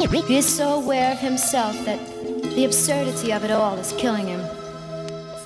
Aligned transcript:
He 0.00 0.36
is 0.38 0.46
so 0.46 0.80
aware 0.80 1.12
of 1.12 1.18
himself 1.18 1.76
that 1.84 2.00
the 2.54 2.64
absurdity 2.64 3.32
of 3.32 3.44
it 3.44 3.50
all 3.50 3.76
is 3.76 3.92
killing 3.98 4.28
him. 4.28 4.40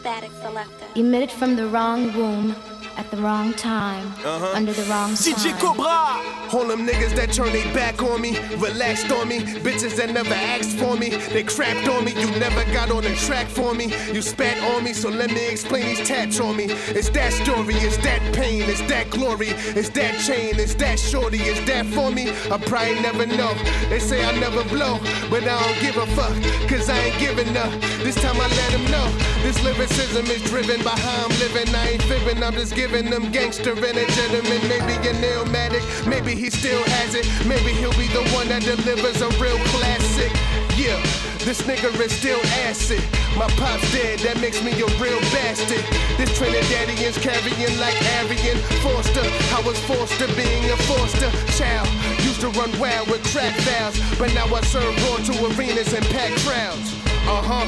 Statik 0.00 0.30
Selektah. 0.42 0.94
Emitted 0.96 1.32
from 1.32 1.56
the 1.56 1.66
wrong 1.66 2.12
womb 2.14 2.54
at 2.96 3.10
the 3.10 3.16
wrong 3.16 3.52
time, 3.54 4.06
uh-huh. 4.24 4.52
under 4.54 4.72
the 4.72 4.84
wrong 4.84 5.14
sign. 5.16 5.34
DJ 5.34 5.58
Cobra! 5.58 6.20
All 6.52 6.68
them 6.68 6.86
niggas 6.86 7.16
that 7.16 7.32
turn 7.32 7.52
their 7.52 7.74
back 7.74 8.00
on 8.02 8.20
me, 8.20 8.38
relaxed 8.58 9.10
on 9.10 9.26
me, 9.26 9.40
bitches 9.40 9.96
that 9.96 10.10
never 10.10 10.34
asked 10.34 10.76
for 10.76 10.96
me, 10.96 11.10
they 11.10 11.42
crapped 11.42 11.88
on 11.92 12.04
me, 12.04 12.12
you 12.12 12.30
never 12.38 12.64
got 12.72 12.90
on 12.90 13.02
the 13.02 13.14
track 13.26 13.48
for 13.48 13.74
me, 13.74 13.92
you 14.12 14.22
spat 14.22 14.56
on 14.74 14.84
me, 14.84 14.92
so 14.92 15.08
let 15.08 15.30
me 15.30 15.48
explain 15.48 15.84
these 15.86 16.06
tats 16.06 16.38
on 16.38 16.56
me. 16.56 16.66
It's 16.94 17.08
that 17.10 17.32
story, 17.32 17.74
it's 17.74 17.96
that 17.98 18.20
pain, 18.34 18.62
it's 18.62 18.82
that 18.82 19.10
glory, 19.10 19.48
it's 19.48 19.88
that 19.90 20.14
chain, 20.20 20.60
it's 20.60 20.74
that 20.76 20.98
shorty, 20.98 21.38
it's 21.38 21.66
that 21.66 21.86
for 21.86 22.10
me, 22.12 22.30
I 22.50 22.58
probably 22.58 23.00
never 23.00 23.26
know. 23.26 23.52
They 23.88 23.98
say 23.98 24.24
I 24.24 24.38
never 24.38 24.62
blow, 24.68 25.00
but 25.30 25.42
I 25.42 25.58
don't 25.58 25.80
give 25.80 25.96
a 25.96 26.06
fuck, 26.14 26.34
cause 26.68 26.88
I 26.88 26.98
ain't 26.98 27.18
giving 27.18 27.56
up. 27.56 27.72
This 28.04 28.14
time 28.16 28.36
I 28.36 28.46
let 28.46 28.70
them 28.70 28.84
know, 28.92 29.08
this 29.42 29.60
lyricism 29.64 30.26
is 30.26 30.42
driven 30.44 30.82
by 30.84 30.90
how 30.90 31.24
I'm 31.24 31.30
living, 31.40 31.74
I 31.74 31.88
ain't 31.90 32.02
fibbing, 32.02 32.42
I'm 32.42 32.52
just 32.52 32.74
giving 32.74 32.83
giving 32.86 33.08
them 33.10 33.32
gangster 33.32 33.72
and 33.72 33.96
a 33.96 34.06
gentleman. 34.12 34.60
Maybe 34.68 34.92
an 35.08 35.16
illmatic, 35.24 35.80
maybe 36.06 36.34
he 36.34 36.50
still 36.50 36.82
has 37.00 37.14
it. 37.14 37.24
Maybe 37.48 37.72
he'll 37.72 37.96
be 37.96 38.08
the 38.12 38.24
one 38.36 38.48
that 38.48 38.60
delivers 38.60 39.22
a 39.22 39.28
real 39.40 39.56
classic. 39.72 40.28
Yeah, 40.76 41.00
this 41.48 41.62
nigga 41.62 41.88
is 41.96 42.12
still 42.12 42.40
acid. 42.68 43.00
My 43.40 43.48
pop's 43.56 43.88
dead, 43.90 44.18
that 44.20 44.38
makes 44.38 44.60
me 44.62 44.72
a 44.72 44.88
real 45.00 45.20
bastard. 45.32 45.80
This 46.20 46.28
Trinidadian's 46.36 47.16
carrying 47.16 47.72
like 47.80 47.96
Arian 48.20 48.60
Foster. 48.84 49.24
I 49.56 49.62
was 49.64 49.80
forced 49.88 50.20
to 50.20 50.28
being 50.36 50.68
a 50.68 50.76
foster 50.84 51.32
child. 51.56 51.88
Used 52.20 52.42
to 52.42 52.50
run 52.52 52.68
wild 52.78 53.08
with 53.08 53.24
track 53.32 53.56
valves, 53.64 53.96
but 54.18 54.28
now 54.34 54.44
I 54.52 54.60
serve 54.60 54.92
raw 55.08 55.16
to 55.24 55.32
arenas 55.56 55.94
and 55.94 56.04
packed 56.12 56.36
crowds. 56.44 56.92
Uh 57.24 57.40
huh. 57.40 57.64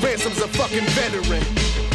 Ransom's 0.00 0.40
a 0.40 0.48
fucking 0.48 0.88
veteran. 0.96 1.44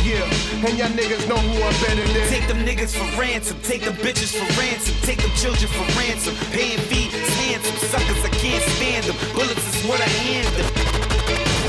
Yeah, 0.01 0.25
and 0.65 0.77
y'all 0.77 0.89
niggas 0.97 1.29
know 1.29 1.37
who 1.37 1.61
I'm 1.61 1.77
better 1.85 2.01
than. 2.13 2.27
Take 2.27 2.47
them 2.47 2.65
niggas 2.65 2.97
for 2.97 3.05
ransom, 3.19 3.57
take 3.61 3.83
them 3.83 3.93
bitches 4.01 4.33
for 4.33 4.47
ransom, 4.59 4.95
take 5.05 5.21
them 5.21 5.29
children 5.37 5.69
for 5.69 5.85
ransom. 5.93 6.33
Paying 6.51 6.79
fees, 6.89 7.13
handsome 7.45 7.77
suckers, 7.77 8.25
I 8.25 8.29
can't 8.29 8.63
stand 8.77 9.05
them. 9.05 9.15
Bullets 9.33 9.61
is 9.61 9.85
what 9.85 10.01
I 10.01 10.09
hand 10.25 10.49
them. 10.57 10.65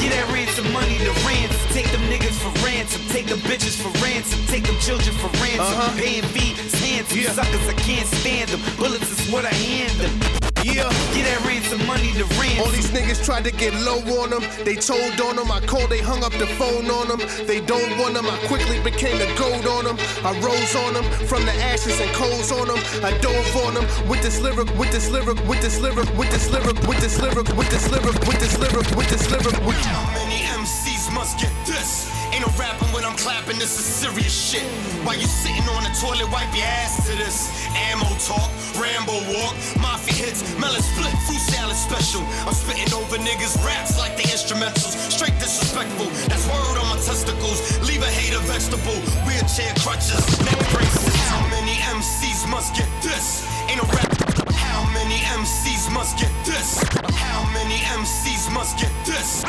Get 0.00 0.16
that 0.16 0.33
ransom 0.33 0.64
money 0.72 0.97
to 0.98 1.12
ransom. 1.28 1.60
Take 1.77 1.92
them 1.92 2.00
niggas 2.08 2.41
for 2.41 2.53
ransom. 2.64 3.03
Take 3.12 3.27
them 3.27 3.38
bitches 3.41 3.77
for 3.77 3.92
ransom. 4.03 4.41
Take 4.47 4.64
them 4.64 4.77
children 4.80 5.14
for 5.16 5.28
ransom. 5.36 5.60
Uh-huh. 5.60 6.00
Paying 6.00 6.25
fees, 6.33 6.72
handsome 6.80 7.19
yeah. 7.19 7.33
suckers, 7.33 7.69
I 7.69 7.75
can't 7.84 8.06
stand 8.06 8.48
them. 8.48 8.60
Bullets 8.78 9.12
is 9.12 9.30
what 9.30 9.44
I 9.44 9.53
hand 9.53 9.92
them. 10.00 10.41
Yeah, 10.64 10.86
get 11.10 11.27
that 11.27 11.42
ransom 11.46 11.84
money 11.86 12.12
to 12.12 12.24
ransom. 12.38 12.62
All 12.62 12.70
these 12.70 12.91
niggas 12.91 13.24
tried 13.24 13.44
to 13.44 13.50
get 13.50 13.74
low 13.82 13.98
on 14.22 14.30
them. 14.30 14.42
They 14.64 14.77
told 14.77 15.20
on 15.20 15.36
them. 15.36 15.50
I 15.50 15.60
called, 15.60 15.91
they 15.91 15.98
hung 15.98 16.22
up 16.22 16.32
the 16.32 16.46
phone 16.58 16.86
on 16.91 17.08
them. 17.08 17.20
They 17.46 17.60
don't 17.60 17.98
want 17.98 18.14
them. 18.14 18.27
I 18.27 18.36
quickly 18.46 18.78
became 18.82 19.19
the 19.19 19.27
gold 19.34 19.66
on 19.66 19.84
them. 19.84 19.96
I 20.22 20.38
rose 20.38 20.74
on 20.77 20.94
them 20.94 21.04
from 21.27 21.44
the 21.44 21.52
ashes 21.66 21.98
and 22.00 22.10
coals 22.14 22.52
on 22.52 22.69
them. 22.69 22.78
I 23.02 23.10
dove 23.19 23.56
on 23.66 23.74
them 23.74 23.86
with 24.08 24.22
this 24.22 24.41
lyric, 24.41 24.70
with 24.78 24.92
this 24.92 25.10
lyric, 25.10 25.38
with 25.48 25.60
this 25.60 25.80
lyric, 25.80 26.08
with 26.16 26.30
this 26.30 26.50
lyric, 26.50 26.78
with 26.86 27.00
this 27.00 27.19
lyric, 27.20 27.48
with 27.56 27.70
this 27.70 27.91
lyric, 27.91 28.16
with 28.22 28.38
this 28.38 28.38
lyric, 28.38 28.38
with 28.38 28.38
this 28.38 28.58
lyric, 28.58 28.86
with 28.97 29.10
this 29.10 29.30
lyric. 29.30 29.54
How 29.82 30.14
many 30.14 30.47
MCs 30.62 31.12
must 31.12 31.41
get 31.41 31.52
this? 31.66 32.22
Ain't 32.33 32.41
no 32.41 32.52
rapping 32.56 32.88
when 32.97 33.05
I'm 33.05 33.16
clapping, 33.20 33.61
this 33.61 33.77
is 33.77 33.84
serious 33.84 34.33
shit. 34.33 34.64
While 35.05 35.20
you 35.20 35.28
sitting 35.28 35.69
on 35.77 35.84
the 35.84 35.92
toilet, 36.00 36.33
wipe 36.33 36.48
your 36.56 36.64
ass 36.64 37.05
to 37.05 37.12
this. 37.12 37.52
Ammo 37.92 38.08
talk, 38.25 38.48
Rambo 38.80 39.20
walk, 39.36 39.52
Mafia 39.77 40.16
hits, 40.16 40.41
melon 40.56 40.80
split, 40.80 41.12
fruit 41.28 41.44
salad 41.53 41.77
special. 41.77 42.25
I'm 42.48 42.56
spitting 42.56 42.88
over 42.97 43.20
niggas' 43.20 43.60
raps 43.60 43.98
like 44.00 44.16
the 44.16 44.25
instrumentals. 44.33 44.97
Straight 45.12 45.36
disrespectful, 45.44 46.08
that's 46.33 46.48
word 46.48 46.80
on 46.80 46.88
my 46.88 46.97
testicles. 47.05 47.60
Leave 47.84 48.00
a 48.00 48.08
hater 48.08 48.41
vegetable, 48.49 48.97
wheelchair 49.28 49.76
crutches, 49.84 50.25
neck 50.41 50.60
braces. 50.72 51.12
How 51.28 51.44
many 51.53 51.76
MCs 51.84 52.49
must 52.49 52.72
get 52.72 52.88
this? 53.04 53.44
Ain't 53.69 53.76
no 53.76 53.84
rap. 53.93 54.09
How 54.56 54.88
many 54.97 55.20
MCs 55.37 55.93
must 55.93 56.16
get 56.16 56.32
this? 56.49 56.81
How 57.12 57.44
many 57.53 57.76
MCs 58.00 58.49
must 58.49 58.81
get 58.81 58.93
this? 59.04 59.44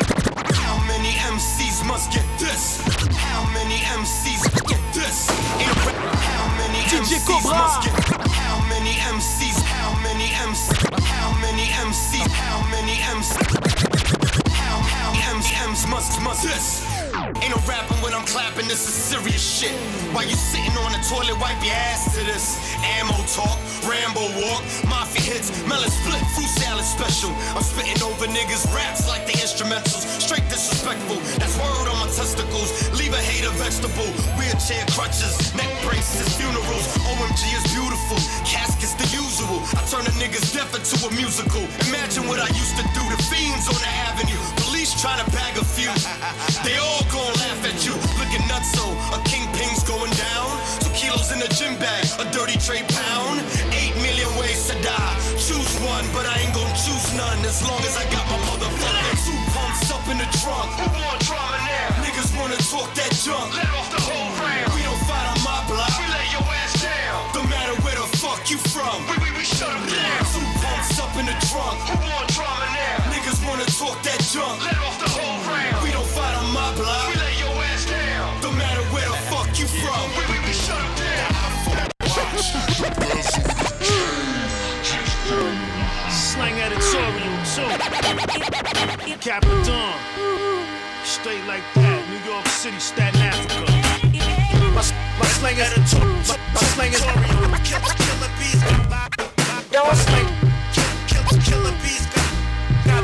How 0.54 0.76
many 0.86 1.12
MCs 1.34 1.84
must 1.86 2.12
get 2.12 2.26
this? 2.38 2.80
How 3.16 3.44
many 3.52 3.78
MCs 3.98 4.42
get 4.66 4.80
this? 4.92 5.28
How 5.30 6.46
many 6.58 6.80
MCs 6.84 7.44
must 7.44 7.82
get 7.84 7.94
How 8.30 8.60
many 8.68 8.94
MCs? 9.14 9.62
How 9.62 9.90
many 10.02 10.28
MCs? 10.48 11.00
How 11.04 11.32
many 11.40 11.66
MCs? 11.86 12.30
How 12.30 12.58
many 12.70 12.96
MCs? 13.16 13.93
How 15.44 15.68
MCs 15.68 15.90
must 15.90 16.20
must 16.22 16.42
this? 16.42 16.86
Ain't 17.14 17.52
no 17.52 17.60
rapping 17.68 18.00
when 18.02 18.14
I'm 18.14 18.26
clapping, 18.26 18.66
this 18.68 18.88
is 18.88 18.94
serious 18.94 19.42
shit. 19.42 19.74
While 20.12 20.24
you 20.24 20.36
sitting 20.36 20.72
on 20.82 20.92
the 20.92 21.02
toilet, 21.04 21.38
wipe 21.40 21.60
your 21.62 21.74
ass 21.74 22.16
to 22.16 22.24
this. 22.24 22.58
Ammo 22.98 23.16
talk, 23.32 23.58
Rambo 23.84 24.24
walk, 24.40 24.62
Mafia 24.88 25.34
hits, 25.34 25.48
melon 25.68 25.90
split, 25.90 26.20
fruit 26.34 26.48
salad 26.48 26.84
special. 26.84 27.30
I'm 27.54 27.62
spitting 27.62 28.00
over 28.02 28.26
niggas' 28.26 28.66
raps 28.74 29.06
like 29.08 29.26
the 29.26 29.36
instrumentals. 29.38 30.04
Straight 30.20 30.44
disrespectful, 30.48 31.16
that's 31.38 31.56
word 31.60 31.86
on 31.92 31.96
my 32.00 32.10
testicles. 32.12 32.72
Leave 32.98 33.12
a 33.12 33.22
hater 33.22 33.52
vegetable, 33.60 34.08
wheelchair 34.40 34.84
crutches, 34.96 35.36
neck 35.54 35.70
braces, 35.84 36.28
funerals. 36.36 36.86
OMG 37.14 37.42
is 37.56 37.64
beautiful, 37.72 38.18
caskets 38.44 38.94
the 38.94 39.08
usual. 39.14 39.60
I 39.76 39.82
turn 39.86 40.04
a 40.06 40.14
nigga's 40.20 40.52
death 40.52 40.72
into 40.74 40.96
a 41.06 41.10
musical. 41.14 41.62
Imagine 41.88 42.26
what 42.26 42.40
I 42.40 42.48
used 42.52 42.76
to 42.80 42.84
do 42.96 43.02
to 43.02 43.18
fiends 43.30 43.68
on 43.68 43.78
the 43.78 43.92
avenue. 44.08 44.40
Police 44.66 44.92
trying 45.00 45.24
to 45.24 45.28
They 46.64 46.76
all 46.80 47.04
gon' 47.12 47.34
laugh 47.44 47.60
at 47.68 47.84
you. 47.84 47.92
Looking 48.16 48.40
nuts, 48.48 48.72
so 48.72 48.88
a 49.12 49.20
kingpin's 49.28 49.84
going 49.84 50.12
down. 50.16 50.48
Two 50.80 50.88
kilos 50.96 51.28
in 51.28 51.44
a 51.44 51.50
gym 51.52 51.76
bag, 51.76 52.08
a 52.16 52.24
dirty 52.32 52.56
trade 52.56 52.88
pound. 52.88 53.44
Eight 53.68 53.92
million 54.00 54.32
ways 54.40 54.64
to 54.72 54.76
die. 54.80 55.14
Choose 55.36 55.68
one, 55.84 56.06
but 56.16 56.24
I 56.24 56.40
ain't 56.40 56.54
gon' 56.56 56.72
choose 56.72 57.12
none 57.12 57.36
as 57.44 57.60
long 57.68 57.80
as 57.84 58.00
I 58.00 58.04
got 58.08 58.24
my 58.32 58.38
motherfucking 58.48 59.28
two 59.28 59.36
pumps 59.52 59.90
up 59.92 60.04
in 60.08 60.16
the 60.16 60.28
trunk. 60.40 60.72
Who 60.80 60.88
want 61.04 61.20
drama 61.28 61.60
now? 61.68 62.00
Niggas 62.00 62.32
wanna 62.32 62.56
talk 62.64 62.88
that 62.96 63.12
junk. 63.20 63.52
Let 63.52 63.68
off 63.76 63.92
the 63.92 64.00
whole 64.00 64.30
round. 64.40 64.72
We 64.72 64.80
don't 64.88 65.02
fight 65.04 65.26
on 65.36 65.40
my 65.44 65.60
block. 65.68 65.92
We 66.00 66.08
lay 66.08 66.26
your 66.32 66.48
ass 66.64 66.80
down. 66.80 67.28
Don't 67.36 67.50
matter 67.52 67.76
where 67.84 67.96
the 68.00 68.08
fuck 68.24 68.40
you 68.48 68.56
from. 68.72 69.04
We, 69.12 69.20
we, 69.20 69.36
we 69.36 69.44
shut 69.44 69.68
them 69.68 69.84
down. 69.84 70.20
Two 70.32 70.44
pumps 70.64 70.96
up 70.96 71.12
in 71.20 71.28
the 71.28 71.36
trunk. 71.52 71.76
Who 71.92 72.00
want 72.08 72.24
drama 72.32 72.72
now? 72.72 73.12
Niggas 73.12 73.44
wanna 73.44 73.68
talk 73.68 74.00
that 74.08 74.20
junk. 74.32 74.64
Let 74.64 74.83
Capitan. 89.20 89.94
Straight 91.02 91.44
like 91.46 91.64
that. 91.74 92.00
New 92.10 92.20
York 92.30 92.46
City, 92.48 92.78
Staten 92.78 93.20
Africa. 93.20 93.64
My, 94.76 94.84
my 95.18 95.26
slang 95.40 95.56
is 95.56 95.94
my, 95.94 96.36
my 96.52 96.60
slang 96.76 96.92
is 96.92 97.00
killer 97.00 98.30
bees. 98.38 98.60
Don't 99.72 99.96
slang. 99.96 100.28
Killer 101.42 101.74
bees 101.82 102.06
got 102.14 103.02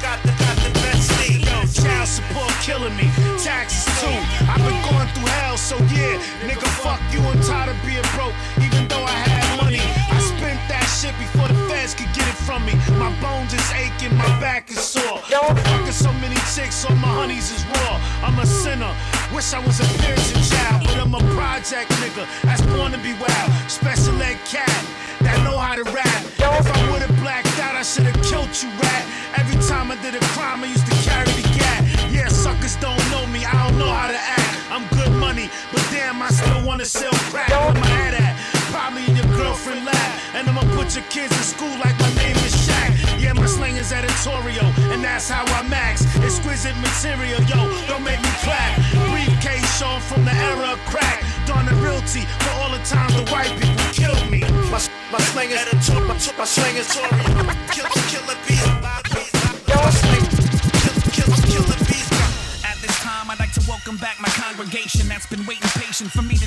got 0.00 0.18
the 0.22 0.32
got 0.38 0.56
the 0.60 0.70
best. 0.84 1.10
Yo, 1.40 1.82
child 1.82 2.08
support 2.08 2.52
killing 2.60 2.94
me. 2.96 3.10
Taxes 3.42 3.88
too. 4.00 4.18
I've 4.44 4.60
been 4.60 4.76
going 4.86 5.08
through 5.16 5.32
hell, 5.40 5.56
so 5.56 5.76
yeah, 5.90 6.20
nigga, 6.46 6.68
fuck 6.84 7.00
you. 7.12 7.20
I'm 7.20 7.40
tired 7.42 7.70
of 7.74 7.78
being 7.84 8.06
broke, 8.14 8.34
from 12.50 12.66
me. 12.66 12.74
My 12.98 13.14
bones 13.22 13.54
is 13.54 13.68
aching, 13.78 14.16
my 14.16 14.26
back 14.42 14.70
is 14.70 14.80
sore. 14.80 15.18
Fucking 15.30 15.92
so 15.92 16.12
many 16.14 16.34
chicks, 16.52 16.84
all 16.84 16.96
my 16.96 17.12
honeys 17.18 17.48
is 17.54 17.62
raw. 17.70 17.94
I'm 18.26 18.36
a 18.40 18.46
sinner. 18.46 18.92
Wish 19.32 19.54
I 19.54 19.60
was 19.64 19.78
a 19.78 19.86
Puritan 20.02 20.42
child, 20.50 20.82
but 20.82 20.98
I'm 20.98 21.14
a 21.14 21.22
project 21.38 21.90
nigga 22.02 22.26
that's 22.42 22.62
born 22.74 22.90
to 22.90 22.98
be 22.98 23.14
wild. 23.22 23.50
Special 23.70 24.20
ed 24.20 24.38
cat 24.50 24.82
that 25.22 25.38
know 25.46 25.56
how 25.56 25.76
to 25.76 25.84
rap. 25.94 26.20
If 26.58 26.66
I 26.76 26.78
would've 26.90 27.16
blacked 27.22 27.54
out, 27.62 27.76
I 27.76 27.84
should've 27.86 28.20
killed 28.26 28.50
you, 28.60 28.68
rat. 28.82 29.04
Every 29.38 29.58
time 29.70 29.86
I 29.94 29.96
did 30.02 30.14
a 30.16 30.22
crime, 30.34 30.64
I 30.64 30.66
used 30.66 30.86
to 30.90 30.96
carry 31.06 31.30
the 31.38 31.46
gat. 31.54 31.80
Yeah, 32.10 32.26
suckers 32.26 32.74
don't 32.82 33.04
know 33.14 33.24
me, 33.30 33.44
I 33.44 33.54
don't 33.62 33.78
know 33.78 33.92
how 34.00 34.10
to 34.10 34.18
act. 34.18 34.50
I'm 34.74 34.84
good 34.98 35.12
money, 35.26 35.46
but 35.70 35.86
damn, 35.94 36.20
I 36.20 36.30
still 36.30 36.66
wanna 36.66 36.84
sell 36.84 37.14
crack. 37.30 37.48
Where 37.48 37.74
my 37.74 37.86
head 38.02 38.14
at? 38.14 38.34
Probably 38.74 39.06
in 39.06 39.14
your 39.14 39.30
girlfriend 39.38 39.86
lap. 39.86 40.10
And 40.34 40.48
I'ma 40.48 40.62
put 40.74 40.96
your 40.96 41.04
kids 41.10 41.36
in 41.36 41.44
school 41.54 41.74
like 41.84 41.96
my 41.98 42.10
name 42.14 42.39
Yeah, 43.30 43.38
my 43.38 43.46
slang 43.46 43.76
is 43.76 43.92
editorial, 43.92 44.66
and 44.90 45.04
that's 45.04 45.28
how 45.28 45.44
I 45.54 45.62
max. 45.68 46.02
Exquisite 46.16 46.74
material, 46.78 47.40
yo, 47.42 47.62
don't 47.86 48.02
make 48.02 48.18
me 48.18 48.32
clap. 48.42 48.74
Briefcase 49.06 49.78
shown 49.78 50.00
from 50.00 50.24
the 50.24 50.34
era 50.34 50.72
of 50.72 50.80
crack. 50.90 51.22
The 51.46 51.76
realty 51.76 52.22
for 52.42 52.50
all 52.58 52.70
the 52.70 52.82
times 52.82 53.14
the 53.14 53.22
white 53.30 53.52
people 53.60 53.84
killed 53.92 54.30
me. 54.30 54.40
My, 54.72 54.82
my 55.12 55.20
slang 55.30 55.50
is 55.50 55.60
editorial, 55.62 56.08
my, 56.08 56.14
my 56.38 56.44
slang 56.44 56.74
is 56.74 56.90
editorial. 56.90 57.54
Kill, 57.70 58.00
killer 63.98 64.00
bees. 64.70 65.00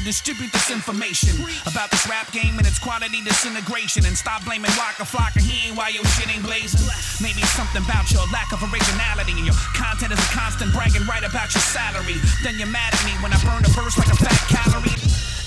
distribute 0.03 0.51
this 0.53 0.71
information 0.71 1.35
about 1.65 1.91
this 1.91 2.07
rap 2.07 2.31
game 2.31 2.57
and 2.57 2.67
its 2.67 2.79
quality 2.79 3.21
disintegration. 3.23 4.05
And 4.05 4.15
stop 4.15 4.45
blaming 4.45 4.71
Waka 4.77 5.03
Flocka, 5.03 5.41
he 5.41 5.67
ain't 5.67 5.77
why 5.77 5.89
your 5.89 6.05
shit 6.15 6.29
ain't 6.29 6.43
blazing. 6.43 6.79
Maybe 7.19 7.41
something 7.55 7.83
about 7.83 8.11
your 8.11 8.23
lack 8.31 8.53
of 8.53 8.63
originality 8.63 9.33
and 9.35 9.45
your 9.45 9.57
content 9.73 10.13
is 10.13 10.19
a 10.19 10.29
constant 10.31 10.73
bragging 10.73 11.05
right 11.07 11.23
about 11.23 11.53
your 11.53 11.63
salary. 11.63 12.15
Then 12.43 12.55
you're 12.55 12.71
mad 12.71 12.93
at 12.93 13.03
me 13.05 13.11
when 13.19 13.33
I 13.33 13.39
burn 13.43 13.65
a 13.65 13.71
verse 13.73 13.97
like 13.97 14.11
a 14.11 14.15
fat 14.15 14.39
calorie. 14.47 14.95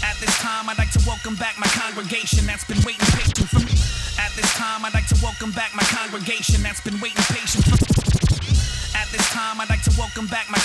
At 0.05 0.19
this 0.21 0.35
time, 0.43 0.69
I'd 0.69 0.79
like 0.79 0.93
to 0.93 1.03
welcome 1.07 1.37
back 1.37 1.59
my 1.59 1.69
congregation 1.73 2.47
that's 2.47 2.65
been 2.65 2.81
waiting 2.85 3.07
patient 3.17 3.49
for 3.49 3.63
me. 3.63 3.73
At 4.21 4.33
this 4.35 4.51
time, 4.57 4.85
I'd 4.85 4.95
like 4.95 5.09
to 5.09 5.19
welcome 5.23 5.53
back 5.53 5.75
my 5.75 5.85
congregation 5.89 6.63
that's 6.63 6.81
been 6.81 7.01
waiting 7.01 7.25
patient 7.33 7.65
for 7.65 7.79
me. 7.81 7.97
At 8.97 9.13
this 9.13 9.29
time, 9.31 9.61
I'd 9.61 9.69
like 9.69 9.83
to 9.85 9.93
welcome 9.99 10.27
back 10.27 10.51
my 10.51 10.59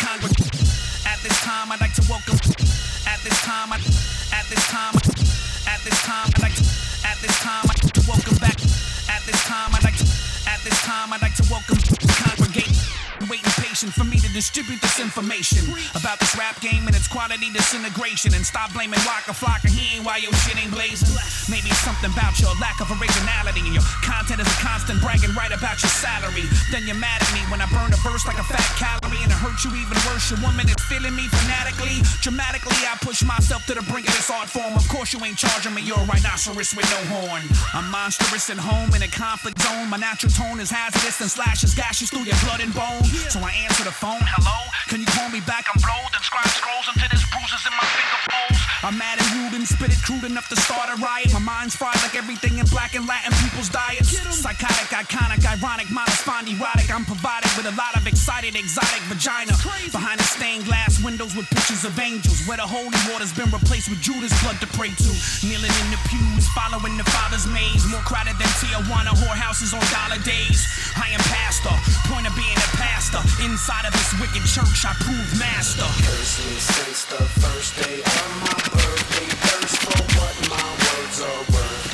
distribute 14.52 14.84
this 14.84 15.00
information 15.00 15.64
about 15.96 16.20
this 16.20 16.36
rap 16.36 16.60
game 16.60 16.84
and 16.84 16.92
its 16.92 17.08
quality 17.08 17.48
disintegration. 17.56 18.36
And 18.36 18.44
stop 18.44 18.76
blaming 18.76 19.00
Waka 19.08 19.32
Flocka, 19.32 19.72
he 19.72 19.96
ain't 19.96 20.04
why 20.04 20.20
your 20.20 20.36
shit 20.44 20.60
ain't 20.60 20.76
blazing. 20.76 21.08
Maybe 21.48 21.72
something 21.80 22.12
about 22.12 22.36
your 22.36 22.52
lack 22.60 22.84
of 22.84 22.92
originality 22.92 23.64
and 23.64 23.72
your 23.72 23.88
content 24.04 24.44
is 24.44 24.52
a 24.52 24.60
constant 24.60 25.00
bragging 25.00 25.32
right 25.40 25.56
about 25.56 25.80
your 25.80 25.88
salary. 25.88 26.44
Then 26.68 26.84
you're 26.84 27.00
mad 27.00 27.24
at 27.24 27.32
me 27.32 27.40
when 27.48 27.64
I 27.64 27.68
burn 27.72 27.96
a 27.96 28.00
verse 28.04 28.28
like 28.28 28.44
a 28.44 28.44
fat 28.44 28.68
calorie 28.76 29.24
and 29.24 29.32
it 29.32 29.40
hurts 29.40 29.64
you 29.64 29.72
even 29.72 29.96
worse. 30.12 30.28
Your 30.28 30.44
woman 30.44 30.68
is 30.68 30.76
feeling 30.92 31.16
me 31.16 31.32
fanatically. 31.32 32.04
Dramatically, 32.20 32.76
I 32.84 33.00
push 33.00 33.24
myself 33.24 33.64
to 33.72 33.74
the 33.80 33.86
brink 33.88 34.12
of 34.12 34.16
this 34.20 34.28
art 34.28 34.52
form. 34.52 34.76
Of 34.76 34.84
course, 34.92 35.16
you 35.16 35.24
ain't 35.24 35.40
charging 35.40 35.72
me, 35.72 35.88
you're 35.88 35.96
a 35.96 36.08
rhinoceros 36.12 36.76
with 36.76 36.92
no 36.92 37.00
horn. 37.08 37.48
I'm 37.72 37.88
monstrous 37.88 38.52
at 38.52 38.60
home 38.60 38.92
in 38.92 39.00
a 39.00 39.08
conflict 39.08 39.64
zone. 39.64 39.88
My 39.88 39.96
natural 39.96 40.36
tone 40.36 40.60
is 40.60 40.68
hazardous 40.68 41.24
and 41.24 41.32
slashes 41.32 41.72
gashes 41.72 42.12
through 42.12 42.28
your 42.28 42.40
blood 42.44 42.60
and 42.60 42.76
bone. 42.76 43.08
So 43.32 43.40
I 43.40 43.56
answer 43.64 43.88
the 43.88 43.96
phone, 43.96 44.20
hello? 44.42 44.58
Can 44.90 45.00
you 45.00 45.10
call 45.14 45.30
me 45.30 45.40
back? 45.46 45.70
I'm 45.70 45.80
blowed 45.82 46.12
and 46.14 46.24
scribe 46.26 46.50
scrolls 46.50 46.90
until 46.90 47.08
there's 47.10 47.26
bruises 47.30 47.62
in 47.64 47.74
my 47.78 47.86
finger 47.86 48.20
folds. 48.28 48.60
I'm 48.82 48.98
mad 48.98 49.22
and 49.22 49.30
rude 49.38 49.54
and 49.54 49.66
spit 49.68 49.94
it 49.94 50.02
crude 50.02 50.26
enough 50.26 50.50
to 50.50 50.58
start 50.58 50.90
a 50.90 50.98
riot. 50.98 51.32
My 51.34 51.40
mind's 51.40 51.78
fried 51.78 51.96
like 52.02 52.18
everything 52.18 52.58
in 52.58 52.66
black 52.74 52.98
and 52.98 53.06
Latin 53.06 53.32
people's 53.46 53.70
diets. 53.70 54.18
Psychotic, 54.34 54.90
iconic, 54.90 55.46
ironic, 55.46 55.94
modest, 55.94 56.26
fond, 56.26 56.50
erotic. 56.50 56.90
I'm 56.90 57.06
provided 57.06 57.52
with 57.54 57.70
a 57.70 57.76
lot 57.78 57.94
of 57.96 58.08
excited, 58.10 58.58
exotic 58.58 59.06
vagina. 59.06 59.54
Behind 59.94 60.20
the 60.20 60.26
stained 60.26 60.66
glass 60.66 60.91
windows 61.04 61.36
with 61.36 61.50
pictures 61.50 61.84
of 61.84 61.98
angels. 62.00 62.46
Where 62.48 62.58
the 62.58 62.66
holy 62.66 62.98
water's 63.10 63.34
been 63.34 63.50
replaced 63.52 63.90
with 63.90 64.02
Judas 64.02 64.32
blood 64.42 64.58
to 64.62 64.68
pray 64.78 64.90
to. 64.90 65.12
Kneeling 65.46 65.74
in 65.84 65.88
the 65.94 66.00
pews, 66.10 66.48
following 66.54 66.98
the 66.98 67.06
father's 67.10 67.46
maze. 67.50 67.86
More 67.90 68.02
crowded 68.06 68.38
than 68.38 68.50
Tijuana 68.62 69.14
whorehouses 69.14 69.74
on 69.74 69.84
dollar 69.94 70.22
days. 70.24 70.66
I 70.96 71.10
am 71.14 71.22
pastor, 71.28 71.74
point 72.10 72.26
of 72.26 72.34
being 72.38 72.58
a 72.58 72.70
pastor. 72.78 73.22
Inside 73.44 73.86
of 73.86 73.94
this 73.94 74.14
wicked 74.22 74.46
church, 74.46 74.86
I 74.86 74.94
prove 75.02 75.30
master. 75.38 75.86
Curse 76.06 76.42
since 76.62 77.06
the 77.10 77.22
first 77.42 77.78
day 77.82 78.02
of 78.02 78.28
my 78.46 78.58
birthday. 78.70 79.28
Thirst 79.52 79.78
for 79.82 80.02
what 80.18 80.36
my 80.50 80.68
words 80.86 81.18
are 81.22 81.44
worth. 81.52 81.86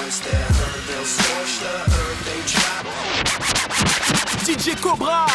Once 0.00 0.20
they're 0.20 0.52
heard, 0.58 0.82
they'll 0.88 1.04
scorch 1.04 1.54
the 1.60 1.74
earth. 1.84 2.20
They 2.28 2.40
try. 2.48 2.74
DJ 4.44 4.76
Cobra. 4.80 5.26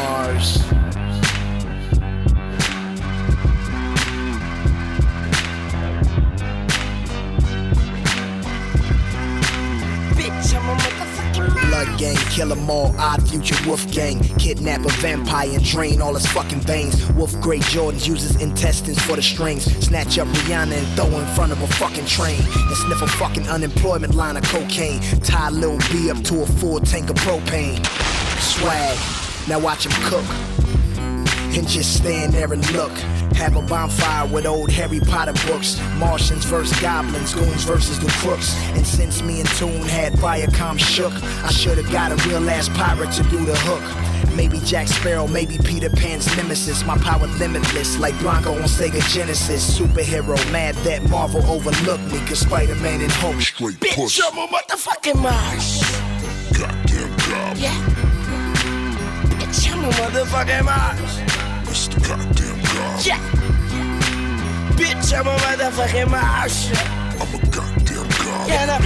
Mars. 0.00 0.58
Bitch, 10.16 10.54
I'm 10.56 10.68
a 10.68 10.74
motherfucking 10.74 11.68
Blood 11.68 11.98
gang, 11.98 12.16
kill 12.30 12.52
'em 12.52 12.70
all, 12.70 12.94
odd 12.98 13.28
future 13.28 13.56
wolf 13.66 13.90
gang. 13.92 14.20
Kidnap 14.38 14.84
a 14.86 14.88
vampire 15.02 15.50
and 15.52 15.64
drain 15.64 16.00
all 16.00 16.14
his 16.14 16.26
fucking 16.26 16.60
veins. 16.60 16.94
Wolf 17.12 17.38
Grey 17.40 17.58
Jordans 17.58 18.06
uses 18.06 18.36
intestines 18.36 19.00
for 19.02 19.16
the 19.16 19.22
strings. 19.22 19.64
Snatch 19.86 20.18
up 20.18 20.28
Rihanna 20.28 20.76
and 20.78 20.88
throw 20.96 21.10
in 21.18 21.26
front 21.36 21.52
of 21.52 21.60
a 21.62 21.66
fucking 21.74 22.06
train. 22.06 22.42
And 22.68 22.76
sniff 22.76 23.02
a 23.02 23.06
fucking 23.06 23.48
unemployment 23.48 24.14
line 24.14 24.36
of 24.36 24.44
cocaine. 24.44 25.00
Tie 25.22 25.50
Lil 25.50 25.78
B 25.90 26.10
up 26.10 26.22
to 26.24 26.42
a 26.42 26.46
full 26.46 26.80
tank 26.80 27.10
of 27.10 27.16
propane. 27.16 27.80
Swag, 28.40 28.96
now 29.50 29.58
watch 29.58 29.84
him 29.84 29.92
cook. 30.04 30.24
And 31.56 31.66
just 31.66 31.96
stand 31.96 32.32
there 32.32 32.52
and 32.52 32.64
look. 32.72 32.92
Have 33.34 33.56
a 33.56 33.62
bonfire 33.62 34.28
with 34.28 34.46
old 34.46 34.70
Harry 34.70 35.00
Potter 35.00 35.32
books. 35.48 35.80
Martians 35.96 36.44
versus 36.44 36.78
goblins, 36.80 37.34
goons 37.34 37.64
versus 37.64 37.98
the 37.98 38.06
crooks. 38.22 38.54
And 38.76 38.86
since 38.86 39.22
me 39.22 39.40
and 39.40 39.48
Toon 39.50 39.82
had 39.82 40.12
Viacom 40.12 40.78
shook, 40.78 41.12
I 41.42 41.50
should've 41.50 41.90
got 41.90 42.12
a 42.12 42.28
real 42.28 42.48
ass 42.48 42.68
pirate 42.68 43.10
to 43.14 43.24
do 43.24 43.44
the 43.44 43.56
hook. 43.56 44.36
Maybe 44.36 44.60
Jack 44.60 44.86
Sparrow, 44.86 45.26
maybe 45.26 45.58
Peter 45.58 45.90
Pan's 45.90 46.28
nemesis. 46.36 46.84
My 46.84 46.96
power 46.98 47.26
limitless, 47.26 47.98
like 47.98 48.14
Blanka 48.16 48.52
on 48.54 48.68
Sega 48.68 49.02
Genesis. 49.12 49.76
Superhero, 49.80 50.36
mad 50.52 50.76
that 50.76 51.02
Marvel 51.10 51.44
overlooked 51.50 52.04
me. 52.12 52.20
Cause 52.26 52.38
Spider 52.38 52.76
Man 52.76 53.00
and 53.00 53.10
Hulk 53.10 53.40
straight 53.40 53.80
push. 53.80 54.20
Bitch, 54.20 54.20
I'm 54.30 54.38
a 54.38 54.46
motherfucking 54.46 55.20
Mars. 55.20 55.82
Goddamn 56.56 57.16
God, 57.28 57.58
Yeah. 57.58 57.89
Bitch, 59.90 59.98
I'm 59.98 60.06
a 60.06 60.10
motherfucking 60.10 60.64
Mars. 60.64 61.12
Mr. 61.66 61.98
Goddamn 62.06 62.58
God, 62.62 63.06
Yeah. 63.06 63.18
Bitch, 64.76 65.12
I'm 65.18 65.26
a 65.26 65.36
motherfucking 65.36 66.10
Mars. 66.10 66.70
I'm 67.20 67.34
a 67.34 67.38
goddamn 67.50 68.08
God, 68.08 68.48
Yeah, 68.48 68.76
I'm 68.76 68.82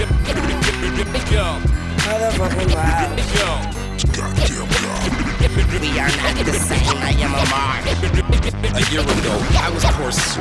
Yo, 1.31 1.59
motherfucking 2.05 2.69
Mars. 2.73 4.03
goddamn 4.15 4.67
God. 4.67 5.11
We 5.81 5.89
are 5.99 6.09
not 6.17 6.45
the 6.45 6.53
same. 6.53 6.97
I 6.97 7.11
am 7.21 7.33
a 7.33 7.45
Mars. 7.53 7.85
A 8.73 8.91
year 8.91 9.01
ago, 9.01 9.33
I 9.59 9.69
was 9.73 9.83
course. 9.85 10.35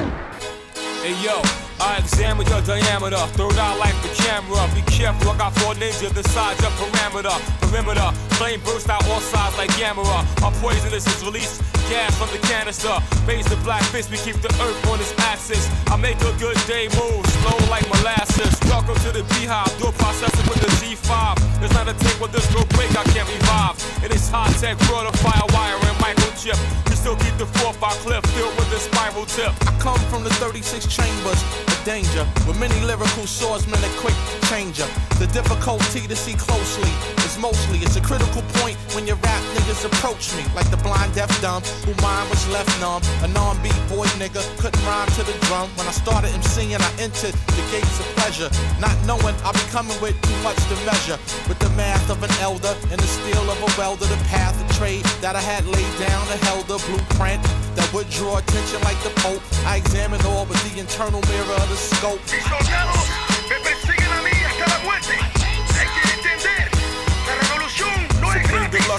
Hey 1.02 1.14
yo, 1.22 1.42
I 1.80 1.98
examine 1.98 2.46
your 2.46 2.60
diameter. 2.62 3.16
Third 3.36 3.58
eye 3.58 3.76
like 3.76 3.96
the 4.02 4.08
camera. 4.22 4.68
Be 4.74 4.82
careful, 4.82 5.30
I 5.30 5.38
got 5.38 5.54
four 5.58 5.74
ninjas 5.74 6.12
the 6.12 6.22
size 6.30 6.58
of 6.60 6.72
parameter. 6.78 7.34
Perimeter, 7.60 8.10
flame 8.36 8.60
burst 8.64 8.88
out 8.88 9.06
all 9.08 9.20
sides 9.20 9.56
like 9.58 9.70
Gamera. 9.70 10.42
Our 10.42 10.52
poisonous 10.60 11.06
is 11.06 11.24
released. 11.24 11.73
Gas 11.90 12.16
from 12.16 12.30
the 12.32 12.40
canister. 12.48 12.96
Raise 13.26 13.44
the 13.44 13.56
black 13.56 13.82
fist, 13.92 14.10
we 14.10 14.16
keep 14.16 14.40
the 14.40 14.48
earth 14.64 14.88
on 14.88 15.00
its 15.00 15.12
axis. 15.18 15.68
I 15.88 15.96
make 15.96 16.16
a 16.22 16.32
good 16.38 16.56
day 16.66 16.88
move, 16.96 17.24
slow 17.44 17.58
like 17.68 17.84
molasses. 17.92 18.56
Welcome 18.64 18.96
to 19.04 19.12
the 19.12 19.22
beehive, 19.36 19.68
do 19.78 19.88
a 19.88 19.92
processing 19.92 20.48
with 20.48 20.60
the 20.64 20.72
Z5. 20.80 21.36
There's 21.60 21.74
not 21.74 21.88
a 21.88 21.94
tape 21.94 22.20
with 22.20 22.32
this 22.32 22.46
go 22.54 22.64
break, 22.72 22.90
I 22.96 23.04
can't 23.12 23.28
revive. 23.28 23.76
It 24.02 24.14
is 24.14 24.28
high 24.28 24.52
tech, 24.60 24.78
broader 24.88 25.12
firewire 25.18 25.76
and 25.76 25.96
microchip. 26.00 26.56
We 26.88 26.96
still 26.96 27.16
keep 27.16 27.36
the 27.36 27.46
4 27.60 27.72
5 27.74 27.92
clip 28.00 28.26
filled 28.32 28.56
with 28.56 28.70
the 28.70 28.78
spiral 28.78 29.26
tip. 29.26 29.52
I 29.68 29.76
come 29.78 30.00
from 30.08 30.24
the 30.24 30.30
36 30.40 30.88
chambers 30.88 31.40
of 31.68 31.84
danger, 31.84 32.24
with 32.48 32.58
many 32.58 32.80
lyrical 32.80 33.26
swordsmen 33.26 33.80
that 33.80 33.94
quick 34.00 34.16
to 34.16 34.48
change 34.48 34.78
ya. 34.80 34.86
The 35.20 35.28
difficulty 35.28 36.08
to 36.08 36.16
see 36.16 36.34
closely 36.34 36.92
is 37.24 37.38
mostly 37.38 37.78
it's 37.84 37.96
a 37.96 38.00
critical 38.00 38.42
point 38.60 38.76
when 38.94 39.06
your 39.06 39.16
rap 39.16 39.42
niggas 39.54 39.84
approach 39.84 40.34
me 40.36 40.44
like 40.54 40.70
the 40.70 40.78
blind 40.78 41.14
deaf 41.14 41.28
dumb 41.40 41.62
who 41.84 41.94
mind 42.00 42.28
was 42.30 42.42
left 42.48 42.68
numb. 42.80 43.02
A 43.22 43.28
non-beat 43.28 43.76
boy 43.88 44.08
nigga 44.20 44.42
couldn't 44.58 44.80
rhyme 44.84 45.08
to 45.20 45.22
the 45.22 45.36
drum. 45.46 45.68
When 45.76 45.86
I 45.86 45.92
started 45.92 46.30
MCing, 46.32 46.80
I 46.80 46.90
entered 47.00 47.36
the 47.56 47.64
gates 47.70 48.00
of 48.00 48.06
pleasure, 48.16 48.50
not 48.80 48.96
knowing 49.04 49.36
I'll 49.44 49.52
be 49.52 49.66
coming 49.70 49.96
with 50.00 50.16
too 50.22 50.38
much 50.42 50.58
to 50.72 50.76
measure. 50.88 51.18
With 51.48 51.58
the 51.60 51.70
math 51.76 52.10
of 52.10 52.22
an 52.22 52.32
elder 52.40 52.74
and 52.90 52.98
the 52.98 53.10
steel 53.20 53.44
of 53.50 53.58
a 53.60 53.70
welder, 53.78 54.06
the 54.06 54.20
path 54.32 54.56
of 54.56 54.66
trade 54.76 55.04
that 55.20 55.36
I 55.36 55.40
had 55.40 55.64
laid 55.66 55.92
down, 56.00 56.24
a 56.32 56.36
held 56.48 56.64
a 56.72 56.78
blueprint 56.88 57.42
that 57.76 57.88
would 57.92 58.08
draw 58.10 58.38
attention 58.38 58.80
like 58.82 59.00
the 59.04 59.12
Pope. 59.20 59.42
I 59.66 59.76
examined 59.76 60.24
all 60.24 60.46
with 60.46 60.60
the 60.72 60.80
internal 60.80 61.20
mirror 61.28 61.58
of 61.60 61.68
the 61.68 61.76
scope. 61.76 62.20
soldados 62.26 63.23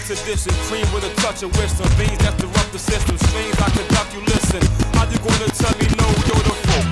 Gratis. 0.07 0.45
cream 0.69 0.85
with 0.93 1.03
a 1.03 1.09
touch 1.21 1.41
of 1.41 1.49
wisdom. 1.57 1.89
Beans 1.97 2.19
that 2.19 2.37
disrupt 2.37 2.71
the 2.71 2.77
system, 2.77 3.17
I 3.17 3.69
conduct 3.71 4.13
you 4.13 4.21
listen. 4.21 4.61
How 4.93 5.09
you 5.09 5.17
gonna 5.17 5.49
tell 5.49 5.73
me 5.79 5.87
no, 5.97 6.05
you're 6.29 6.43
the 6.45 6.53
fool? 6.61 6.85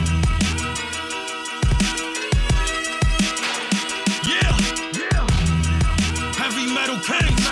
Yeah, 4.25 4.57
yeah. 4.97 5.29
Heavy 6.41 6.65
metal 6.73 6.97
king. 7.01 7.42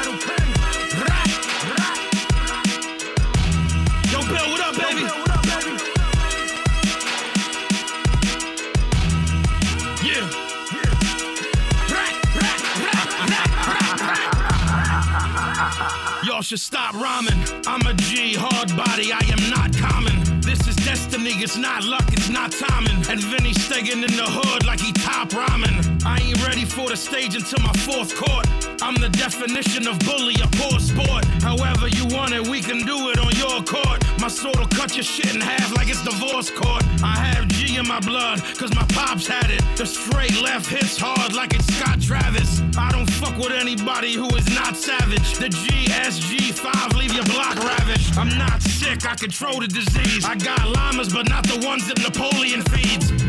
Y'all 16.42 16.46
should 16.58 16.60
stop 16.60 16.96
rhyming. 16.96 17.38
I'm 17.68 17.86
a 17.86 17.94
G, 17.94 18.34
hard 18.34 18.76
body, 18.76 19.14
I 19.14 19.22
am 19.30 19.52
not 19.52 19.78
common. 19.78 20.42
this 20.42 20.68
is 20.68 20.76
destiny, 20.78 21.30
it's 21.38 21.56
not 21.56 21.84
luck, 21.84 22.12
it's 22.14 22.30
not 22.30 22.52
timing. 22.52 22.98
And 23.12 23.22
Vinny 23.22 23.54
staying 23.54 23.86
in 23.86 24.02
the 24.02 24.26
hood 24.26 24.66
like 24.66 24.80
he 24.80 24.92
top 24.92 25.32
rhyming. 25.34 25.78
I 26.04 26.18
ain't 26.18 26.44
ready 26.44 26.66
for 26.66 26.90
the 26.90 26.98
stage 26.98 27.36
until 27.36 27.62
my 27.62 27.74
fourth 27.86 28.16
court. 28.16 28.48
I'm 28.82 28.96
the 28.96 29.10
definition 29.10 29.86
of 29.86 30.00
bully, 30.00 30.34
a 30.42 30.48
poor 30.58 30.80
sport. 30.80 31.26
However 31.46 31.88
you 31.88 32.08
want 32.08 32.34
it, 32.34 32.48
we 32.48 32.60
can 32.60 32.88
do 32.88 33.12
it 33.12 33.20
on 33.20 33.34
your 33.38 33.62
court. 33.62 34.01
My 34.22 34.28
sword'll 34.28 34.68
cut 34.68 34.96
your 34.96 35.04
shit 35.04 35.34
in 35.34 35.42
half 35.42 35.76
like 35.76 35.90
it's 35.90 36.04
divorce 36.04 36.52
court. 36.52 36.84
I 37.04 37.18
have 37.18 37.48
G 37.48 37.78
in 37.78 37.88
my 37.88 38.00
blood, 38.00 38.40
cause 38.56 38.72
my 38.76 38.86
pops 38.94 39.26
had 39.26 39.50
it. 39.50 39.64
The 39.76 39.86
straight 39.88 40.40
left 40.44 40.70
hits 40.70 40.96
hard 40.96 41.34
like 41.34 41.56
it's 41.56 41.66
Scott 41.74 42.00
Travis. 42.00 42.62
I 42.78 42.92
don't 42.92 43.10
fuck 43.10 43.36
with 43.40 43.52
anybody 43.52 44.14
who 44.14 44.28
is 44.36 44.48
not 44.54 44.78
savage. 44.78 45.34
The 45.40 45.50
GSG5 45.50 46.94
leave 47.00 47.14
your 47.14 47.26
block 47.26 47.56
ravished. 47.66 48.16
I'm 48.16 48.30
not 48.38 48.62
sick, 48.62 49.10
I 49.10 49.16
control 49.16 49.60
the 49.60 49.68
disease. 49.68 50.24
I 50.24 50.36
got 50.36 50.70
llamas, 50.70 51.12
but 51.12 51.28
not 51.28 51.44
the 51.48 51.66
ones 51.66 51.88
that 51.88 51.98
Napoleon 52.04 52.62
feeds. 52.62 53.21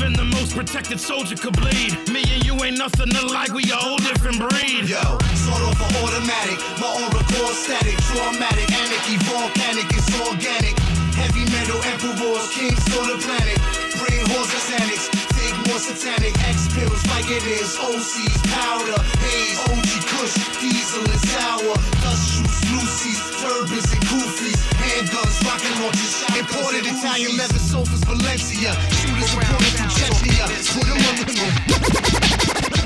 Even 0.00 0.14
the 0.14 0.24
most 0.24 0.56
protected 0.56 0.98
soldier 0.98 1.36
could 1.36 1.52
bleed. 1.60 1.92
Me 2.08 2.24
and 2.32 2.40
you 2.40 2.56
ain't 2.64 2.78
nothing 2.78 3.12
alike, 3.20 3.52
we 3.52 3.68
a 3.68 3.76
whole 3.76 4.00
different 4.00 4.40
breed. 4.40 4.88
Yo, 4.88 4.96
sort 5.36 5.60
of 5.60 5.76
automatic, 5.76 6.56
my 6.80 6.88
own 6.88 7.12
record 7.12 7.52
static, 7.52 8.00
traumatic, 8.08 8.64
anarchy, 8.72 9.20
volcanic, 9.28 9.84
it's 9.92 10.08
organic. 10.24 10.72
Heavy 11.20 11.44
metal 11.52 11.76
emperors, 11.84 12.48
kings 12.56 12.80
for 12.88 13.04
the 13.12 13.20
planet. 13.20 13.60
Bring 14.00 14.24
horses, 14.32 14.72
annex, 14.72 15.12
think 15.40 15.56
more 15.68 15.80
satanic. 15.80 16.36
X 16.44 16.68
pills, 16.74 17.00
like 17.08 17.28
it 17.32 17.44
is. 17.48 17.76
OCs, 17.80 18.40
powder, 18.52 19.00
haze, 19.24 19.58
OG 19.72 19.90
Kush, 20.12 20.36
diesel 20.60 21.04
and 21.04 21.22
sour. 21.32 21.74
Dust 22.04 22.24
shoots, 22.36 22.60
Lucy's, 22.68 23.20
turbans 23.40 23.88
and 23.92 24.02
goofies. 24.08 24.60
Handguns, 24.76 25.36
rocket 25.48 25.74
launchers, 25.80 26.12
shotguns. 26.20 26.40
Imported 26.44 26.84
Italian 26.92 27.36
leather 27.36 27.58
sofas, 27.58 28.04
Valencia. 28.04 28.72
Shooters 29.00 29.32
imported 29.32 29.72
from 29.76 29.88
Chechnya. 29.88 30.44
Put 30.76 30.84
them 30.86 31.00
on 31.08 31.14
the 31.24 32.79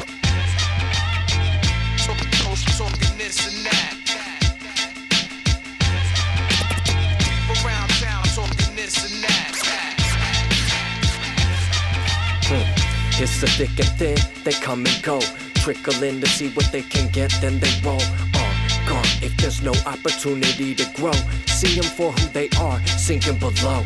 thick 13.57 13.79
and 13.79 13.89
thin, 13.99 14.19
they 14.43 14.53
come 14.53 14.85
and 14.85 15.03
go. 15.03 15.21
Trickle 15.55 16.03
in 16.03 16.21
to 16.21 16.27
see 16.27 16.51
what 16.51 16.71
they 16.73 16.83
can 16.83 17.09
get, 17.11 17.33
then 17.41 17.61
they 17.61 17.73
roll. 17.85 18.03
Uh, 18.35 18.55
gone 18.89 19.07
if 19.23 19.37
there's 19.37 19.63
no 19.63 19.73
opportunity 19.87 20.75
to 20.75 20.85
grow. 20.95 21.13
See 21.47 21.79
them 21.79 21.85
for 21.85 22.11
who 22.13 22.29
they 22.31 22.49
are, 22.61 22.85
sinking 22.87 23.39
below. 23.39 23.85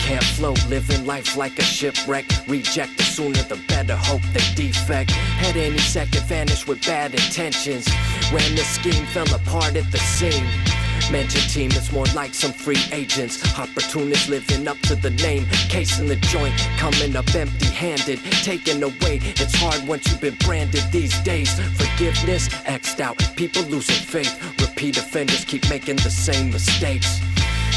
Can't 0.00 0.24
float, 0.24 0.66
living 0.68 1.06
life 1.06 1.36
like 1.36 1.58
a 1.58 1.62
shipwreck. 1.62 2.24
Reject 2.48 2.96
the 2.96 3.04
sooner 3.04 3.42
the 3.42 3.56
better, 3.68 3.96
hope 3.96 4.22
they 4.32 4.44
defect. 4.54 5.12
Had 5.12 5.56
any 5.56 5.78
second 5.78 6.24
vanish 6.24 6.66
with 6.66 6.84
bad 6.84 7.14
intentions. 7.14 7.88
When 8.32 8.54
the 8.56 8.64
scheme 8.64 9.06
fell 9.06 9.32
apart 9.32 9.76
at 9.76 9.90
the 9.92 9.98
seam. 9.98 10.44
Mention 11.10 11.42
team 11.42 11.70
is 11.72 11.92
more 11.92 12.06
like 12.14 12.34
some 12.34 12.52
free 12.52 12.82
agents. 12.92 13.42
Opportunists 13.58 14.28
living 14.28 14.66
up 14.66 14.78
to 14.80 14.94
the 14.96 15.10
name. 15.10 15.46
Case 15.68 15.98
in 15.98 16.08
the 16.08 16.16
joint, 16.16 16.54
coming 16.76 17.14
up 17.14 17.32
empty 17.34 17.66
handed. 17.66 18.18
Taken 18.42 18.82
away, 18.82 19.20
it's 19.22 19.54
hard 19.56 19.86
once 19.86 20.10
you've 20.10 20.20
been 20.20 20.36
branded 20.40 20.82
these 20.90 21.16
days. 21.20 21.52
Forgiveness, 21.76 22.48
X'd 22.64 23.00
out, 23.00 23.18
people 23.36 23.62
losing 23.64 23.94
faith. 23.96 24.34
Repeat 24.60 24.96
offenders 24.98 25.44
keep 25.44 25.68
making 25.68 25.96
the 25.96 26.10
same 26.10 26.50
mistakes. 26.50 27.20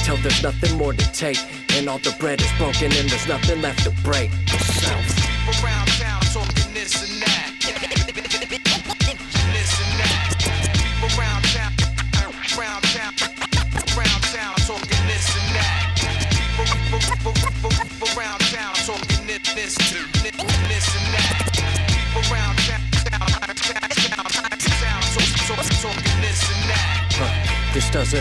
Till 0.03 0.17
there's 0.17 0.41
nothing 0.41 0.77
more 0.77 0.93
to 0.93 1.12
take. 1.12 1.39
And 1.74 1.89
all 1.89 2.00
the 2.00 2.15
bread 2.19 2.41
is 2.41 2.51
broken 2.57 2.91
and 2.93 3.10
there's 3.10 3.27
nothing 3.27 3.62
left 3.62 3.84
to 3.84 3.91
break. 4.03 4.31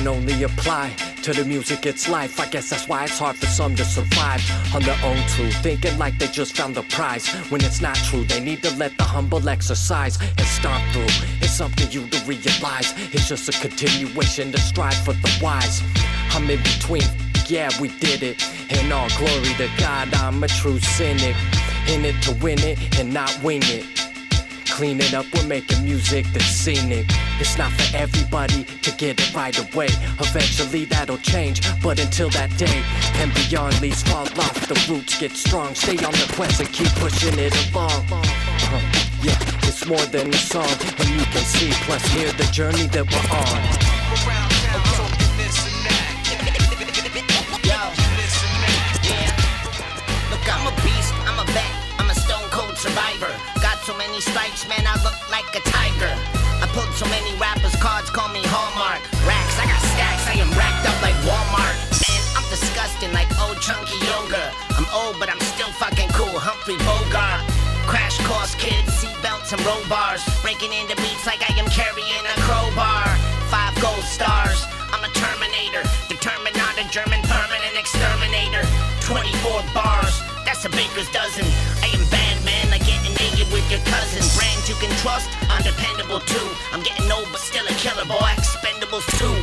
Only 0.06 0.44
apply 0.44 0.94
to 1.22 1.32
the 1.32 1.44
music, 1.44 1.84
it's 1.84 2.08
life. 2.08 2.38
I 2.38 2.46
guess 2.46 2.70
that's 2.70 2.86
why 2.86 3.04
it's 3.04 3.18
hard 3.18 3.36
for 3.36 3.46
some 3.46 3.74
to 3.74 3.84
survive 3.84 4.40
on 4.72 4.82
their 4.82 4.98
own 5.02 5.16
too. 5.30 5.50
Thinking 5.62 5.98
like 5.98 6.16
they 6.18 6.28
just 6.28 6.56
found 6.56 6.76
the 6.76 6.82
prize 6.82 7.28
when 7.50 7.64
it's 7.64 7.80
not 7.80 7.96
true. 7.96 8.22
They 8.24 8.38
need 8.38 8.62
to 8.62 8.74
let 8.76 8.96
the 8.96 9.02
humble 9.02 9.48
exercise 9.48 10.16
and 10.20 10.46
stomp 10.46 10.84
through. 10.92 11.26
It's 11.42 11.52
something 11.52 11.90
you 11.90 12.06
to 12.06 12.24
realize. 12.24 12.94
It's 13.12 13.28
just 13.28 13.48
a 13.48 13.60
continuation 13.60 14.52
to 14.52 14.60
strive 14.60 14.96
for 15.04 15.14
the 15.14 15.40
wise. 15.42 15.82
I'm 16.30 16.48
in 16.48 16.62
between. 16.62 17.02
Yeah, 17.48 17.70
we 17.80 17.88
did 17.98 18.22
it. 18.22 18.42
In 18.70 18.92
all 18.92 19.08
glory 19.18 19.54
to 19.58 19.68
God, 19.78 20.14
I'm 20.14 20.42
a 20.44 20.48
true 20.48 20.78
cynic. 20.78 21.34
In 21.88 22.04
it 22.04 22.20
to 22.22 22.32
win 22.42 22.60
it 22.60 22.98
and 23.00 23.12
not 23.12 23.36
wing 23.42 23.62
it. 23.64 24.05
Clean 24.76 25.00
it 25.00 25.14
up, 25.14 25.24
we're 25.32 25.46
making 25.46 25.82
music 25.84 26.26
that's 26.34 26.44
scenic. 26.44 27.06
It's 27.40 27.56
not 27.56 27.72
for 27.72 27.96
everybody 27.96 28.64
to 28.82 28.90
get 28.96 29.18
it 29.18 29.34
right 29.34 29.56
away. 29.56 29.86
Eventually 30.20 30.84
that'll 30.84 31.16
change, 31.16 31.62
but 31.82 31.98
until 31.98 32.28
that 32.36 32.54
day 32.58 32.84
and 33.14 33.32
beyond, 33.32 33.80
leaves 33.80 34.02
fall 34.02 34.28
off. 34.38 34.68
The 34.68 34.76
roots 34.92 35.18
get 35.18 35.32
strong. 35.32 35.74
Stay 35.74 35.96
on 36.04 36.12
the 36.12 36.30
quest 36.36 36.60
and 36.60 36.70
keep 36.70 36.88
pushing 37.00 37.38
it 37.38 37.56
along. 37.72 38.04
Uh, 38.12 38.20
yeah, 39.22 39.40
it's 39.64 39.86
more 39.86 40.04
than 40.12 40.28
a 40.28 40.36
song, 40.36 40.68
and 40.68 41.08
you 41.08 41.24
can 41.32 41.44
see, 41.48 41.70
plus 41.88 42.04
hear 42.08 42.30
the 42.32 42.44
journey 42.52 42.86
that 42.88 43.08
we're 43.08 43.30
on. 43.32 43.56
Look, 50.30 50.44
I'm 50.52 50.66
a 50.68 50.76
beast, 50.84 51.14
I'm 51.24 51.38
a 51.40 51.46
I'm 51.98 52.10
a 52.10 52.14
stone 52.14 52.50
cold 52.50 52.76
survivor. 52.76 53.25
Many 54.16 54.32
stripes, 54.32 54.64
man, 54.64 54.80
I 54.88 54.96
look 55.04 55.12
like 55.28 55.44
a 55.52 55.60
tiger. 55.60 56.08
I 56.08 56.64
pulled 56.72 56.88
so 56.96 57.04
many 57.12 57.36
rappers, 57.36 57.76
cards 57.76 58.08
call 58.08 58.32
me 58.32 58.40
Hallmark. 58.48 59.04
Racks, 59.28 59.60
I 59.60 59.68
got 59.68 59.76
stacks, 59.92 60.24
I 60.24 60.40
am 60.40 60.48
racked 60.56 60.88
up 60.88 60.96
like 61.04 61.12
Walmart. 61.28 61.76
Man, 62.00 62.22
I'm 62.32 62.48
disgusting 62.48 63.12
like 63.12 63.28
old 63.36 63.60
chunky 63.60 64.00
yoga. 64.08 64.56
I'm 64.72 64.88
old, 64.88 65.20
but 65.20 65.28
I'm 65.28 65.36
still 65.52 65.68
fucking 65.76 66.08
cool. 66.16 66.32
Humphrey 66.32 66.80
Bogart. 66.80 67.44
Crash 67.84 68.16
course 68.24 68.56
kids, 68.56 68.88
seatbelts 68.88 69.52
and 69.52 69.60
roll 69.68 69.84
bars. 69.84 70.24
Breaking 70.40 70.72
into 70.72 70.96
beats 70.96 71.28
like 71.28 71.44
I 71.44 71.52
am 71.60 71.68
carrying 71.68 72.24
a 72.24 72.36
crowbar. 72.48 73.04
Five 73.52 73.76
gold 73.84 74.00
stars, 74.08 74.64
I'm 74.96 75.04
a 75.04 75.12
Terminator. 75.12 75.84
Determined 76.08 76.56
not 76.56 76.72
a 76.80 76.88
German 76.88 77.20
permanent 77.28 77.76
exterminator. 77.76 78.64
24 79.04 79.60
bars, 79.76 80.24
that's 80.48 80.64
a 80.64 80.72
baker's 80.72 81.12
dozen. 81.12 81.44
Cousin. 83.90 84.22
Brands 84.36 84.68
you 84.68 84.76
can 84.76 84.92
trust, 85.02 85.30
undependable 85.48 86.20
too. 86.26 86.48
I'm 86.72 86.82
getting 86.82 87.10
old, 87.10 87.28
but 87.30 87.40
still 87.40 87.66
a 87.66 87.74
killer, 87.78 88.04
boy. 88.04 88.30
Expendables 88.36 89.06
too. 89.18 89.36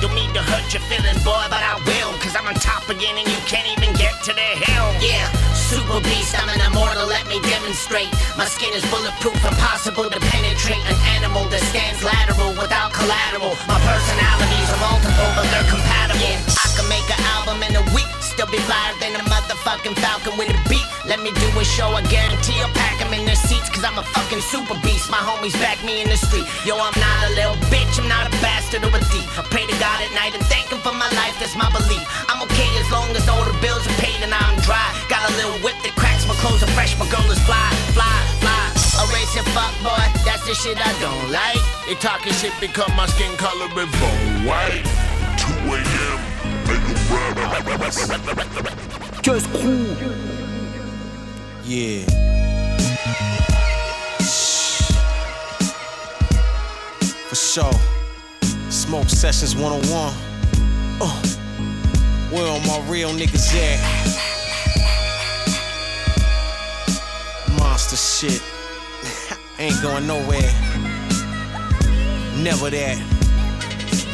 Don't 0.00 0.12
mean 0.14 0.28
to 0.34 0.42
hurt 0.44 0.68
your 0.76 0.84
feelings, 0.92 1.24
boy, 1.24 1.40
but 1.48 1.64
I 1.64 1.80
will. 1.88 2.12
Cause 2.20 2.36
I'm 2.36 2.44
on 2.46 2.54
top 2.60 2.84
again 2.92 3.16
and 3.16 3.24
you 3.24 3.40
can't 3.48 3.64
even 3.64 3.96
get 3.96 4.12
to 4.28 4.32
the 4.36 4.48
hill. 4.60 4.88
Yeah, 5.00 5.24
super 5.56 6.04
beast, 6.04 6.36
I'm 6.36 6.52
an 6.52 6.60
immortal, 6.60 7.08
let 7.08 7.24
me 7.28 7.40
demonstrate. 7.40 8.12
My 8.36 8.44
skin 8.44 8.74
is 8.76 8.84
bulletproof, 8.92 9.40
impossible 9.40 10.10
to 10.12 10.20
penetrate. 10.20 10.84
An 10.84 10.98
animal 11.16 11.48
that 11.48 11.64
stands 11.72 12.04
lateral 12.04 12.52
without 12.60 12.92
collateral. 12.92 13.56
My 13.64 13.80
personalities 13.80 14.68
are 14.76 14.82
multiple, 14.84 15.30
but 15.32 15.48
they're 15.48 15.70
compatible. 15.72 15.96
I 16.16 16.55
can 16.76 16.86
make 16.92 17.08
an 17.08 17.18
album 17.32 17.64
in 17.64 17.72
a 17.74 17.84
week, 17.96 18.08
still 18.20 18.46
be 18.46 18.60
flyer 18.68 18.92
than 19.00 19.16
a 19.16 19.24
motherfucking 19.32 19.96
falcon 19.96 20.36
with 20.36 20.52
a 20.52 20.58
beat. 20.68 20.84
Let 21.08 21.24
me 21.24 21.32
do 21.32 21.48
a 21.56 21.64
show, 21.64 21.88
I 21.96 22.04
guarantee 22.12 22.60
I'll 22.60 22.72
pack 22.76 23.00
them 23.00 23.16
in 23.16 23.24
their 23.24 23.40
seats. 23.40 23.72
Cause 23.72 23.82
I'm 23.82 23.96
a 23.96 24.04
fucking 24.04 24.44
super 24.44 24.76
beast. 24.84 25.08
My 25.10 25.18
homies 25.18 25.56
back 25.56 25.80
me 25.82 26.04
in 26.04 26.08
the 26.12 26.20
street. 26.20 26.44
Yo, 26.68 26.76
I'm 26.76 26.92
not 27.00 27.18
a 27.26 27.30
little 27.32 27.56
bitch, 27.72 27.96
I'm 27.96 28.08
not 28.08 28.28
a 28.28 28.32
bastard 28.44 28.84
or 28.84 28.92
a 28.92 29.02
thief. 29.08 29.26
I 29.40 29.42
pray 29.48 29.64
to 29.64 29.76
God 29.80 29.98
at 30.04 30.12
night 30.12 30.36
and 30.36 30.44
thank 30.52 30.68
him 30.68 30.78
for 30.84 30.92
my 30.92 31.08
life, 31.16 31.34
that's 31.40 31.56
my 31.56 31.72
belief. 31.72 32.04
I'm 32.28 32.44
okay 32.44 32.68
as 32.76 32.88
long 32.92 33.08
as 33.16 33.24
all 33.26 33.44
the 33.48 33.56
bills 33.64 33.88
are 33.88 33.98
paid 33.98 34.20
and 34.20 34.32
I'm 34.36 34.60
dry. 34.60 34.84
Got 35.08 35.24
a 35.24 35.32
little 35.40 35.56
whip 35.64 35.80
that 35.80 35.96
cracks, 35.96 36.28
my 36.28 36.36
clothes 36.44 36.60
are 36.62 36.72
fresh, 36.76 36.92
my 37.00 37.08
girl 37.08 37.24
is 37.32 37.40
fly, 37.48 37.72
fly, 37.96 38.20
fly. 38.44 38.64
Erase 39.08 39.32
your 39.32 39.48
fuck 39.56 39.72
boy, 39.80 40.04
that's 40.28 40.44
the 40.44 40.52
shit 40.52 40.76
I 40.76 40.92
don't 41.00 41.32
like. 41.32 41.60
They 41.88 41.96
talking 41.96 42.32
shit 42.36 42.52
because 42.60 42.92
my 42.96 43.06
skin 43.06 43.32
color 43.40 43.68
is 43.72 43.90
bone 43.96 44.44
white. 44.44 44.84
2 45.40 45.52
a.m. 45.72 46.35
Just 49.22 49.52
cool. 49.52 49.96
Yeah. 51.64 52.04
For 57.28 57.34
sure. 57.34 57.72
Smoke 58.70 59.08
sessions 59.08 59.54
101. 59.56 60.14
Uh. 61.00 61.36
Where 62.30 62.46
all 62.46 62.60
my 62.60 62.80
real 62.88 63.10
niggas 63.10 63.54
at? 63.54 63.80
Monster 67.58 67.96
shit. 67.96 68.42
Ain't 69.58 69.80
going 69.82 70.06
nowhere. 70.06 70.52
Never 72.42 72.70
that. 72.70 73.25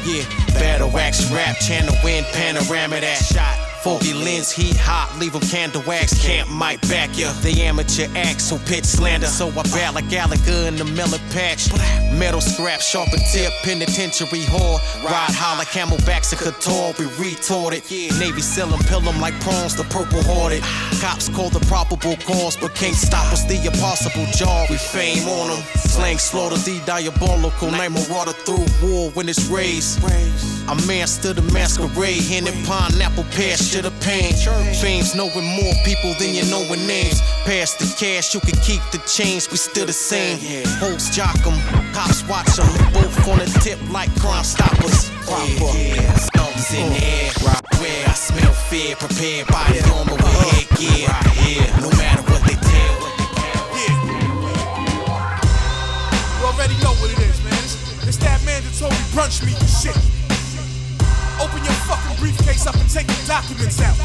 Yeah, 0.05 0.25
battle 0.55 0.99
action 0.99 1.33
rap, 1.33 1.57
channel 1.59 1.95
win, 2.03 2.25
panorama 2.33 3.01
that 3.01 3.19
shot. 3.19 3.72
Foggy 3.83 4.15
lens, 4.15 4.53
heat 4.53 4.77
hot, 4.77 5.11
leave 5.19 5.33
them 5.33 5.43
candle 5.43 5.83
wax. 5.89 6.15
Camp 6.25 6.49
might 6.49 6.81
back 6.83 7.19
ya. 7.19 7.33
They 7.43 7.63
amateur 7.63 8.07
act, 8.15 8.41
so 8.41 8.57
pitch 8.59 8.85
slander. 8.85 9.27
So 9.27 9.49
I 9.49 9.63
bat 9.75 9.95
like 9.95 10.09
Gallagher 10.09 10.69
in 10.69 10.77
the 10.77 10.85
melon 10.85 11.21
patch. 11.31 11.67
Metal 12.15 12.41
scrap, 12.41 12.81
sharper 12.81 13.19
tip, 13.33 13.53
penitentiary 13.65 14.47
whore. 14.47 14.79
Ride 15.03 15.35
high 15.35 15.59
like 15.59 15.67
camelbacks 15.69 16.31
and 16.31 16.41
couture, 16.41 16.95
we 16.97 17.07
retorted. 17.19 17.83
Navy 18.21 18.41
seal 18.41 18.73
'em, 18.73 18.79
pill 18.85 19.03
'em 19.09 19.21
like 19.21 19.35
prawns, 19.41 19.75
the 19.75 19.83
purple 19.85 20.23
hearted. 20.23 20.63
Cops 21.01 21.29
call 21.29 21.51
the 21.51 21.61
probable 21.67 22.17
cause, 22.25 22.57
but 22.57 22.73
can't 22.77 22.95
stop 22.95 23.33
us. 23.33 23.43
The 23.45 23.59
impossible 23.67 24.27
job, 24.27 24.71
we 24.71 24.77
fame 24.77 25.27
on 25.29 25.49
them. 25.49 25.63
Slang 25.75 26.19
slaughter, 26.19 26.57
the 26.57 26.79
diabolical. 26.87 27.73
Name 27.73 27.97
a 27.97 28.05
water 28.09 28.33
through 28.45 28.67
war 28.81 29.11
when 29.11 29.29
it's 29.29 29.47
raised. 29.47 29.99
I 30.69 30.75
master 30.87 31.33
the 31.33 31.43
masquerade, 31.53 32.23
handing 32.23 32.65
pineapple 32.65 33.25
pear 33.33 33.57
to 33.57 33.83
the 33.83 33.91
pain. 34.01 34.33
Fame's 34.81 35.15
knowing 35.15 35.45
more 35.45 35.75
people 35.85 36.15
than 36.19 36.35
you 36.35 36.45
knowing 36.51 36.87
names. 36.87 37.21
Pass 37.45 37.75
the 37.75 37.87
cash, 37.99 38.35
you 38.35 38.41
can 38.41 38.59
keep 38.63 38.81
the 38.93 38.99
change, 39.07 39.51
we 39.51 39.57
still 39.57 39.87
the 39.87 39.93
same. 39.93 40.39
Hoes 40.79 41.11
jock 41.11 41.37
'em, 41.47 41.59
cops 41.93 42.23
watch 42.29 42.59
'em, 42.59 42.69
both 42.93 43.29
on 43.29 43.39
the 43.39 43.47
tip 43.61 43.79
like 43.91 44.11
crime 44.21 44.45
stoppers. 44.45 45.11
Proper. 45.27 45.73
In 46.73 46.89
the 46.89 47.05
air, 47.05 47.33
right 47.45 47.61
where 47.81 48.09
I 48.09 48.15
smell 48.15 48.53
fear, 48.71 48.97
prepared 48.97 49.47
by 49.49 49.65
the 49.73 49.83
headgear. 49.83 51.09
Right 51.09 51.31
here, 51.45 51.69
no 51.83 51.91
matter 51.99 52.23
what 52.23 52.43
they 52.49 52.55
tell. 52.55 52.97
You 56.39 56.47
already 56.47 56.77
know 56.81 56.95
what 56.95 57.11
it 57.11 57.19
is, 57.19 57.43
man. 57.45 57.53
It's, 57.53 57.77
it's 58.09 58.17
that 58.19 58.43
mandatory 58.47 58.97
brunch 59.13 59.45
meat 59.45 59.59
shit. 59.69 60.22
Open 61.43 61.59
your 61.67 61.75
fucking 61.91 62.15
briefcase 62.23 62.71
up 62.71 62.79
and 62.79 62.87
take 62.87 63.11
the 63.11 63.19
documents 63.27 63.83
out. 63.83 63.99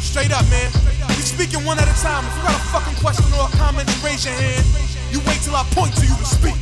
Straight 0.00 0.32
up, 0.32 0.48
man. 0.48 0.72
We 1.12 1.20
speaking 1.20 1.60
one 1.60 1.76
at 1.76 1.84
a 1.84 1.96
time. 2.00 2.24
If 2.24 2.32
you 2.40 2.42
got 2.48 2.56
a 2.56 2.64
fucking 2.72 2.96
question 3.04 3.28
or 3.36 3.44
a 3.44 3.52
comment, 3.60 3.84
you 3.84 4.00
raise 4.00 4.24
your 4.24 4.32
hand. 4.32 4.64
You 5.12 5.20
wait 5.28 5.44
till 5.44 5.52
I 5.52 5.60
point 5.76 5.92
to 6.00 6.08
you 6.08 6.16
to 6.16 6.24
speak. 6.24 6.56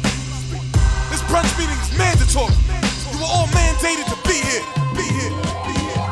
This 1.07 1.23
brunch 1.31 1.47
meeting 1.55 1.79
is 1.79 1.95
mandatory. 1.95 2.51
You 3.15 3.23
were 3.23 3.31
all 3.31 3.47
mandated 3.55 4.11
to 4.11 4.19
be 4.27 4.43
here. 4.43 4.67
Be 4.99 5.07
here. 5.07 5.31
Be 5.71 5.75
here. 5.79 6.03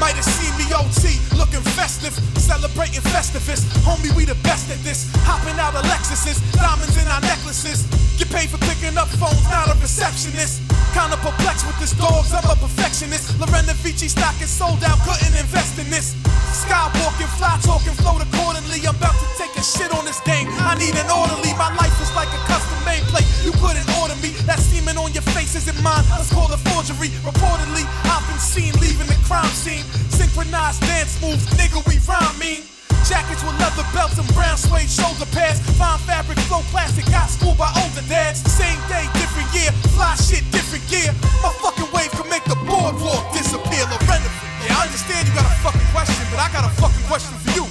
Might 0.00 0.16
have 0.16 0.24
seen 0.24 0.56
me 0.56 0.64
OT 0.72 1.20
looking 1.36 1.60
festive, 1.76 2.16
celebrating 2.40 3.04
Festivus. 3.12 3.60
Homie, 3.84 4.08
we 4.16 4.24
the 4.24 4.40
best 4.40 4.72
at 4.72 4.80
this. 4.80 5.04
Hopping 5.28 5.60
out 5.60 5.76
of 5.76 5.84
Lexuses, 5.84 6.40
diamonds 6.56 6.96
in 6.96 7.04
our 7.12 7.20
necklaces. 7.20 7.84
Get 8.16 8.32
paid 8.32 8.48
for 8.48 8.58
picking 8.64 8.96
up 8.96 9.08
phones, 9.20 9.44
not 9.52 9.68
a 9.68 9.76
receptionist. 9.84 10.67
Kinda 10.98 11.14
perplexed 11.22 11.62
with 11.62 11.78
this 11.78 11.94
dogs, 11.94 12.34
I'm 12.34 12.42
a 12.50 12.58
perfectionist. 12.58 13.38
Lorena 13.38 13.70
Vici 13.86 14.08
stock 14.08 14.34
is 14.42 14.50
sold 14.50 14.82
out, 14.82 14.98
couldn't 15.06 15.30
invest 15.38 15.78
in 15.78 15.86
this. 15.94 16.18
Skywalking, 16.50 17.30
fly 17.38 17.54
talking, 17.62 17.94
float 18.02 18.18
accordingly. 18.18 18.82
I'm 18.82 18.98
about 18.98 19.14
to 19.14 19.28
take 19.38 19.54
a 19.54 19.62
shit 19.62 19.94
on 19.94 20.04
this 20.04 20.18
game. 20.26 20.50
I 20.58 20.74
need 20.74 20.98
an 20.98 21.06
orderly. 21.06 21.54
My 21.54 21.70
life 21.78 21.94
is 22.02 22.10
like 22.18 22.26
a 22.34 22.42
custom 22.50 22.82
made 22.82 23.06
plate. 23.14 23.30
You 23.46 23.54
couldn't 23.62 23.86
order 24.02 24.18
me. 24.18 24.34
That 24.50 24.58
semen 24.58 24.98
on 24.98 25.14
your 25.14 25.22
face 25.38 25.54
isn't 25.54 25.80
mine. 25.86 26.02
Let's 26.10 26.34
call 26.34 26.50
it 26.50 26.58
forgery. 26.66 27.14
Reportedly, 27.22 27.86
I've 28.10 28.26
been 28.26 28.42
seen 28.42 28.74
leaving 28.82 29.06
the 29.06 29.18
crime 29.22 29.54
scene. 29.54 29.86
Synchronized 30.10 30.82
dance 30.82 31.14
moves, 31.22 31.46
nigga, 31.54 31.78
we 31.86 32.02
rhyming. 32.10 32.66
Jackets 33.06 33.44
with 33.44 33.54
leather 33.60 33.86
belts 33.94 34.18
and 34.18 34.26
brown 34.34 34.56
suede 34.56 34.90
shoulder 34.90 35.28
pads. 35.30 35.60
Fine 35.78 36.00
fabric, 36.08 36.38
flow 36.50 36.62
plastic, 36.72 37.06
got 37.12 37.30
schooled 37.30 37.58
by 37.58 37.70
older 37.82 38.02
dads. 38.08 38.40
Same 38.50 38.78
day, 38.88 39.06
different 39.14 39.48
year. 39.54 39.70
Fly 39.94 40.14
shit, 40.16 40.42
different 40.50 40.82
gear. 40.90 41.14
My 41.42 41.52
fucking 41.62 41.88
wave 41.94 42.10
can 42.16 42.28
make 42.28 42.44
the 42.44 42.58
boardwalk 42.66 43.30
disappear. 43.32 43.84
Lorena, 43.86 44.28
yeah, 44.64 44.80
I 44.80 44.88
understand 44.88 45.28
you 45.28 45.34
got 45.34 45.46
a 45.46 45.56
fucking 45.62 45.88
question, 45.94 46.24
but 46.32 46.40
I 46.42 46.48
got 46.50 46.64
a 46.66 46.72
fucking 46.80 47.04
question 47.06 47.34
for 47.44 47.52
you. 47.54 47.64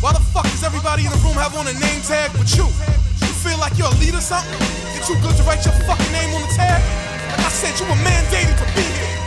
Why 0.00 0.12
the 0.12 0.24
fuck 0.32 0.44
does 0.44 0.62
everybody 0.62 1.04
in 1.04 1.12
the 1.12 1.20
room 1.24 1.34
have 1.40 1.56
on 1.56 1.66
a 1.66 1.74
name 1.76 2.00
tag 2.02 2.30
but 2.36 2.48
you? 2.54 2.68
You 3.24 3.32
feel 3.42 3.58
like 3.58 3.76
you're 3.76 3.90
a 3.90 3.98
leader 3.98 4.18
or 4.18 4.24
something? 4.24 4.54
You're 4.94 5.04
too 5.04 5.18
good 5.24 5.36
to 5.36 5.42
write 5.44 5.64
your 5.64 5.74
fucking 5.88 6.12
name 6.12 6.34
on 6.34 6.42
the 6.42 6.52
tag? 6.54 6.80
Like 7.32 7.46
I 7.46 7.50
said, 7.50 7.74
you 7.80 7.86
were 7.86 8.00
mandated 8.04 8.56
to 8.56 8.66
be 8.76 8.84
here. 8.86 9.25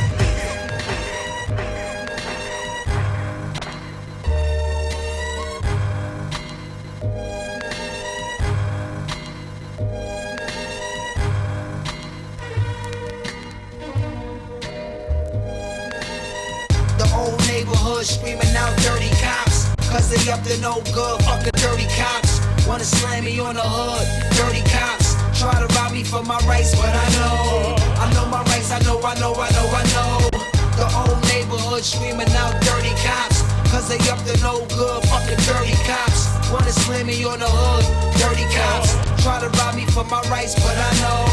Up 20.29 20.43
to 20.43 20.61
no 20.61 20.77
good, 20.93 21.23
fucking 21.25 21.57
dirty 21.57 21.89
cops. 21.97 22.37
Wanna 22.67 22.83
slam 22.83 23.25
me 23.25 23.39
on 23.39 23.55
the 23.55 23.65
hood, 23.65 24.05
dirty 24.37 24.61
cops. 24.69 25.17
Try 25.33 25.57
to 25.57 25.65
rob 25.73 25.91
me 25.91 26.03
for 26.03 26.21
my 26.21 26.37
rights, 26.45 26.75
but 26.77 26.93
I 26.93 27.07
know. 27.17 27.73
I 27.97 28.13
know 28.13 28.29
my 28.29 28.43
rights, 28.45 28.69
I 28.69 28.77
know, 28.85 29.01
I 29.01 29.17
know, 29.17 29.33
I 29.33 29.49
know, 29.57 29.65
I 29.73 29.83
know. 29.89 30.29
The 30.77 30.85
old 31.01 31.17
neighborhood 31.33 31.81
screaming 31.81 32.29
out 32.37 32.53
dirty 32.61 32.93
cops. 33.01 33.41
Cause 33.73 33.89
they 33.89 33.97
up 34.05 34.21
to 34.29 34.37
no 34.45 34.61
good, 34.77 35.01
fucking 35.09 35.41
dirty 35.49 35.73
cops. 35.89 36.29
Wanna 36.53 36.77
slam 36.77 37.07
me 37.07 37.25
on 37.25 37.39
the 37.39 37.49
hood, 37.49 37.89
dirty 38.21 38.45
cops. 38.53 38.93
Try 39.25 39.41
to 39.41 39.49
rob 39.57 39.73
me 39.73 39.89
for 39.89 40.05
my 40.05 40.21
rights, 40.29 40.53
but 40.53 40.77
I 40.77 40.91
know. 41.01 41.25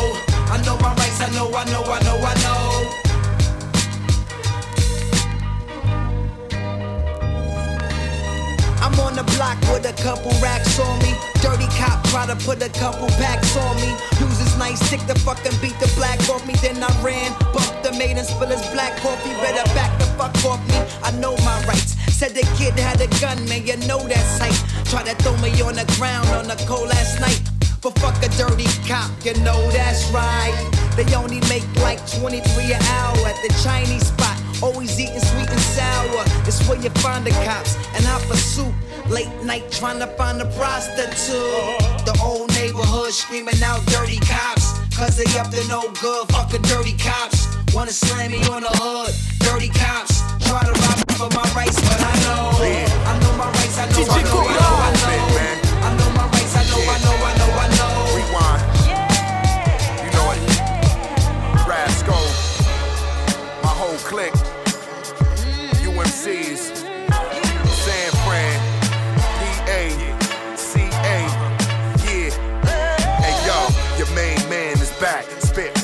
I 0.49 0.57
know 0.65 0.81
my 0.81 0.97
rights, 0.97 1.21
I 1.21 1.29
know, 1.37 1.53
I 1.53 1.69
know, 1.69 1.85
I 1.85 2.01
know, 2.01 2.17
I 2.17 2.35
know. 2.41 3.06
The 9.17 9.25
block 9.33 9.57
with 9.73 9.89
a 9.89 9.97
couple 10.03 10.31
racks 10.45 10.79
on 10.79 10.99
me. 11.01 11.17
Dirty 11.41 11.67
cop 11.81 12.05
try 12.13 12.27
to 12.27 12.37
put 12.45 12.63
a 12.63 12.69
couple 12.69 13.09
packs 13.17 13.57
on 13.57 13.77
me. 13.77 13.89
Use 14.21 14.39
his 14.39 14.57
nice 14.59 14.79
stick 14.87 15.01
to 15.09 15.15
fucking 15.25 15.57
beat 15.63 15.79
the 15.81 15.91
black 15.97 16.21
off 16.29 16.47
me. 16.47 16.55
Then 16.61 16.85
I 16.85 16.93
ran, 17.03 17.33
bumped 17.57 17.83
the 17.83 17.93
maid 17.97 18.19
and 18.21 18.27
spill 18.27 18.53
his 18.53 18.61
black 18.77 18.93
coffee. 19.01 19.33
Better 19.41 19.65
back 19.73 19.99
the 19.99 20.05
fuck 20.21 20.37
off 20.45 20.61
me. 20.69 20.77
I 21.03 21.11
know 21.17 21.35
my 21.49 21.57
rights. 21.65 21.97
Said 22.13 22.35
the 22.35 22.45
kid 22.57 22.79
had 22.79 23.01
a 23.01 23.09
gun, 23.21 23.41
man, 23.49 23.67
you 23.67 23.77
know 23.89 24.01
that 24.07 24.27
sight. 24.37 24.57
Try 24.85 25.03
to 25.05 25.15
throw 25.23 25.37
me 25.39 25.51
on 25.63 25.75
the 25.75 25.89
ground 25.97 26.29
on 26.37 26.51
a 26.51 26.57
cold 26.69 26.89
last 26.89 27.19
night. 27.21 27.41
But 27.81 27.99
fuck 27.99 28.21
a 28.23 28.29
dirty 28.37 28.69
cop, 28.87 29.11
you 29.25 29.33
know 29.41 29.61
that's 29.71 30.11
right. 30.13 30.57
They 30.97 31.09
only 31.15 31.41
make 31.49 31.65
like 31.81 32.01
23 32.21 32.73
an 32.73 32.83
hour 32.83 33.17
at 33.25 33.41
the 33.41 33.53
Chinese 33.65 34.09
spot. 34.09 34.36
Always 34.63 34.99
eating 34.99 35.21
sweet 35.21 35.49
and 35.49 35.61
sour. 35.61 36.25
It's 36.47 36.67
where 36.69 36.81
you 36.81 36.91
find 37.05 37.27
the 37.27 37.31
cops. 37.45 37.77
And 37.95 38.07
I 38.07 38.19
pursue 38.29 38.73
late 39.09 39.31
night 39.45 39.71
trying 39.71 39.99
to 40.01 40.07
find 40.19 40.41
a 40.41 40.47
prostitute. 40.57 41.79
The 42.07 42.19
old 42.25 42.51
neighborhood 42.55 43.13
screaming 43.13 43.63
out 43.63 43.85
dirty 43.87 44.19
cops. 44.19 44.73
Cause 44.97 45.17
they 45.17 45.29
up 45.39 45.51
to 45.51 45.69
no 45.69 45.93
good, 46.01 46.29
fucking 46.29 46.63
dirty 46.63 46.97
cops. 46.97 47.49
Wanna 47.75 47.91
slam 47.91 48.31
me 48.31 48.39
on 48.49 48.63
the 48.63 48.73
hood, 48.81 49.13
dirty 49.41 49.69
cops. 49.69 50.23
Try 50.49 50.63
to 50.65 50.73
rob 50.73 50.97
me 51.05 51.15
for 51.21 51.29
my 51.37 51.45
rights, 51.55 51.81
but 51.81 52.01
I 52.01 52.15
know. 52.25 52.57
I 53.05 53.19
know 53.21 53.37
my 53.37 53.51
rights, 53.51 53.79
I 53.79 53.85
know, 53.93 54.09
I 54.09 54.23
know, 54.23 54.41
I 54.41 54.53
know, 54.57 54.71
I 54.73 54.93
know. 54.97 55.37
I 55.37 55.53
know 55.53 55.56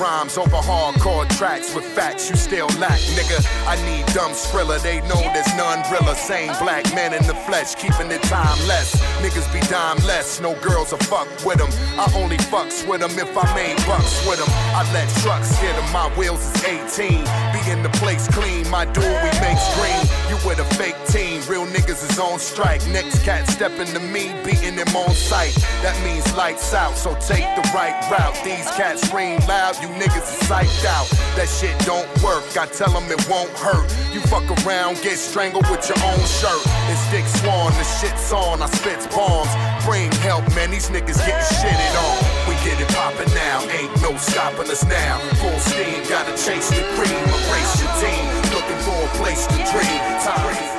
rhymes 0.02 0.36
over 0.36 0.56
hardcore 0.56 1.28
tracks 1.38 1.72
with 1.74 1.84
facts 1.84 2.28
you 2.28 2.34
still 2.34 2.66
lack, 2.82 2.98
nigga. 3.14 3.38
I 3.66 3.76
need 3.86 4.04
dumb 4.12 4.32
thriller, 4.32 4.78
they 4.80 5.00
know 5.02 5.22
there's 5.32 5.54
none 5.56 5.80
realer. 5.92 6.16
Same 6.16 6.52
black 6.58 6.92
man 6.92 7.14
in 7.14 7.24
the 7.26 7.34
flesh, 7.46 7.76
keeping 7.76 8.10
it 8.10 8.22
timeless. 8.24 8.96
Niggas 9.22 9.52
be 9.52 9.60
dime 9.68 9.98
less, 9.98 10.40
no 10.40 10.58
girls 10.60 10.90
will 10.90 10.98
fuck 11.06 11.28
with 11.46 11.58
them. 11.58 11.70
I 12.00 12.10
only 12.16 12.38
fucks 12.50 12.86
with 12.88 13.00
them 13.00 13.12
if 13.12 13.30
I 13.36 13.46
made 13.54 13.76
bucks 13.86 14.26
with 14.26 14.38
them. 14.40 14.50
I 14.74 14.82
let 14.92 15.08
trucks 15.22 15.56
hit 15.58 15.74
them, 15.76 15.92
my 15.92 16.08
wheels 16.18 16.42
is 16.42 16.64
18. 16.98 17.22
In 17.70 17.82
the 17.82 17.90
place 17.90 18.26
clean, 18.28 18.68
my 18.70 18.84
dude, 18.84 19.04
we 19.04 19.30
make 19.38 19.60
green. 19.78 20.02
You 20.28 20.36
with 20.44 20.58
a 20.58 20.66
fake 20.74 20.98
team, 21.06 21.40
real 21.48 21.64
niggas 21.66 22.02
is 22.10 22.18
on 22.18 22.38
strike. 22.40 22.84
Next 22.88 23.22
cat 23.22 23.48
stepping 23.48 23.86
to 23.94 24.00
me, 24.00 24.34
beating 24.44 24.74
him 24.74 24.94
on 24.96 25.14
sight. 25.14 25.54
That 25.82 25.94
means 26.02 26.26
lights 26.34 26.74
out, 26.74 26.96
so 26.96 27.14
take 27.20 27.46
the 27.54 27.62
right 27.72 27.94
route. 28.10 28.34
These 28.44 28.66
cats 28.72 29.06
scream 29.06 29.38
loud, 29.46 29.76
you 29.80 29.88
niggas 29.94 30.26
is 30.26 30.48
psyched 30.48 30.84
out. 30.84 31.06
That 31.36 31.48
shit 31.48 31.78
don't 31.86 32.08
work, 32.22 32.44
I 32.58 32.66
tell 32.66 32.90
them 32.90 33.06
it 33.10 33.22
won't 33.30 33.50
hurt. 33.54 33.86
You 34.12 34.20
fuck 34.26 34.44
around, 34.66 35.00
get 35.02 35.16
strangled 35.16 35.68
with 35.70 35.88
your 35.88 35.98
own 36.02 36.20
shirt. 36.26 36.62
It's 36.90 37.04
Dick 37.14 37.26
Swan, 37.40 37.70
the 37.78 37.84
shit's 37.84 38.32
on, 38.32 38.60
I 38.60 38.66
spits 38.66 39.06
bombs. 39.14 39.52
Bring 39.86 40.10
help, 40.26 40.42
man, 40.54 40.70
these 40.70 40.90
niggas 40.90 41.22
getting 41.22 41.48
shitted 41.62 41.94
on. 41.94 42.18
We 42.48 42.54
get 42.66 42.80
it 42.80 42.88
poppin' 42.90 43.32
now, 43.34 43.62
ain't 43.70 43.94
no 44.02 44.16
stopping 44.18 44.68
us 44.68 44.84
now. 44.84 45.18
Full 45.38 45.58
steam, 45.60 46.02
gotta 46.10 46.34
chase 46.36 46.68
the 46.68 46.82
cream, 46.98 47.22
erase 47.52 47.82
your 47.82 47.92
team. 48.00 48.24
Looking 48.54 48.80
for 48.84 48.96
a 49.04 49.08
place 49.20 49.46
to 49.46 49.54
dream. 49.54 50.02
Tyrese. 50.24 50.72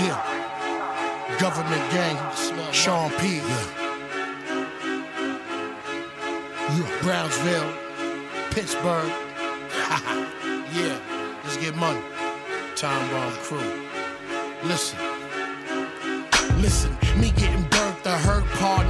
Yeah. 0.00 0.16
Government 1.38 1.90
gang, 1.90 2.16
Sean 2.72 3.10
P. 3.18 3.36
Yeah. 3.36 3.80
Yeah. 6.76 7.02
Brownsville, 7.02 7.72
Pittsburgh. 8.50 9.08
yeah, 10.72 10.98
let's 11.44 11.56
get 11.56 11.74
money. 11.76 12.00
Time 12.76 13.10
bomb 13.10 13.32
crew. 13.44 13.86
Listen. 14.64 14.98
Listen, 16.60 16.96
me 17.18 17.30
getting 17.32 17.69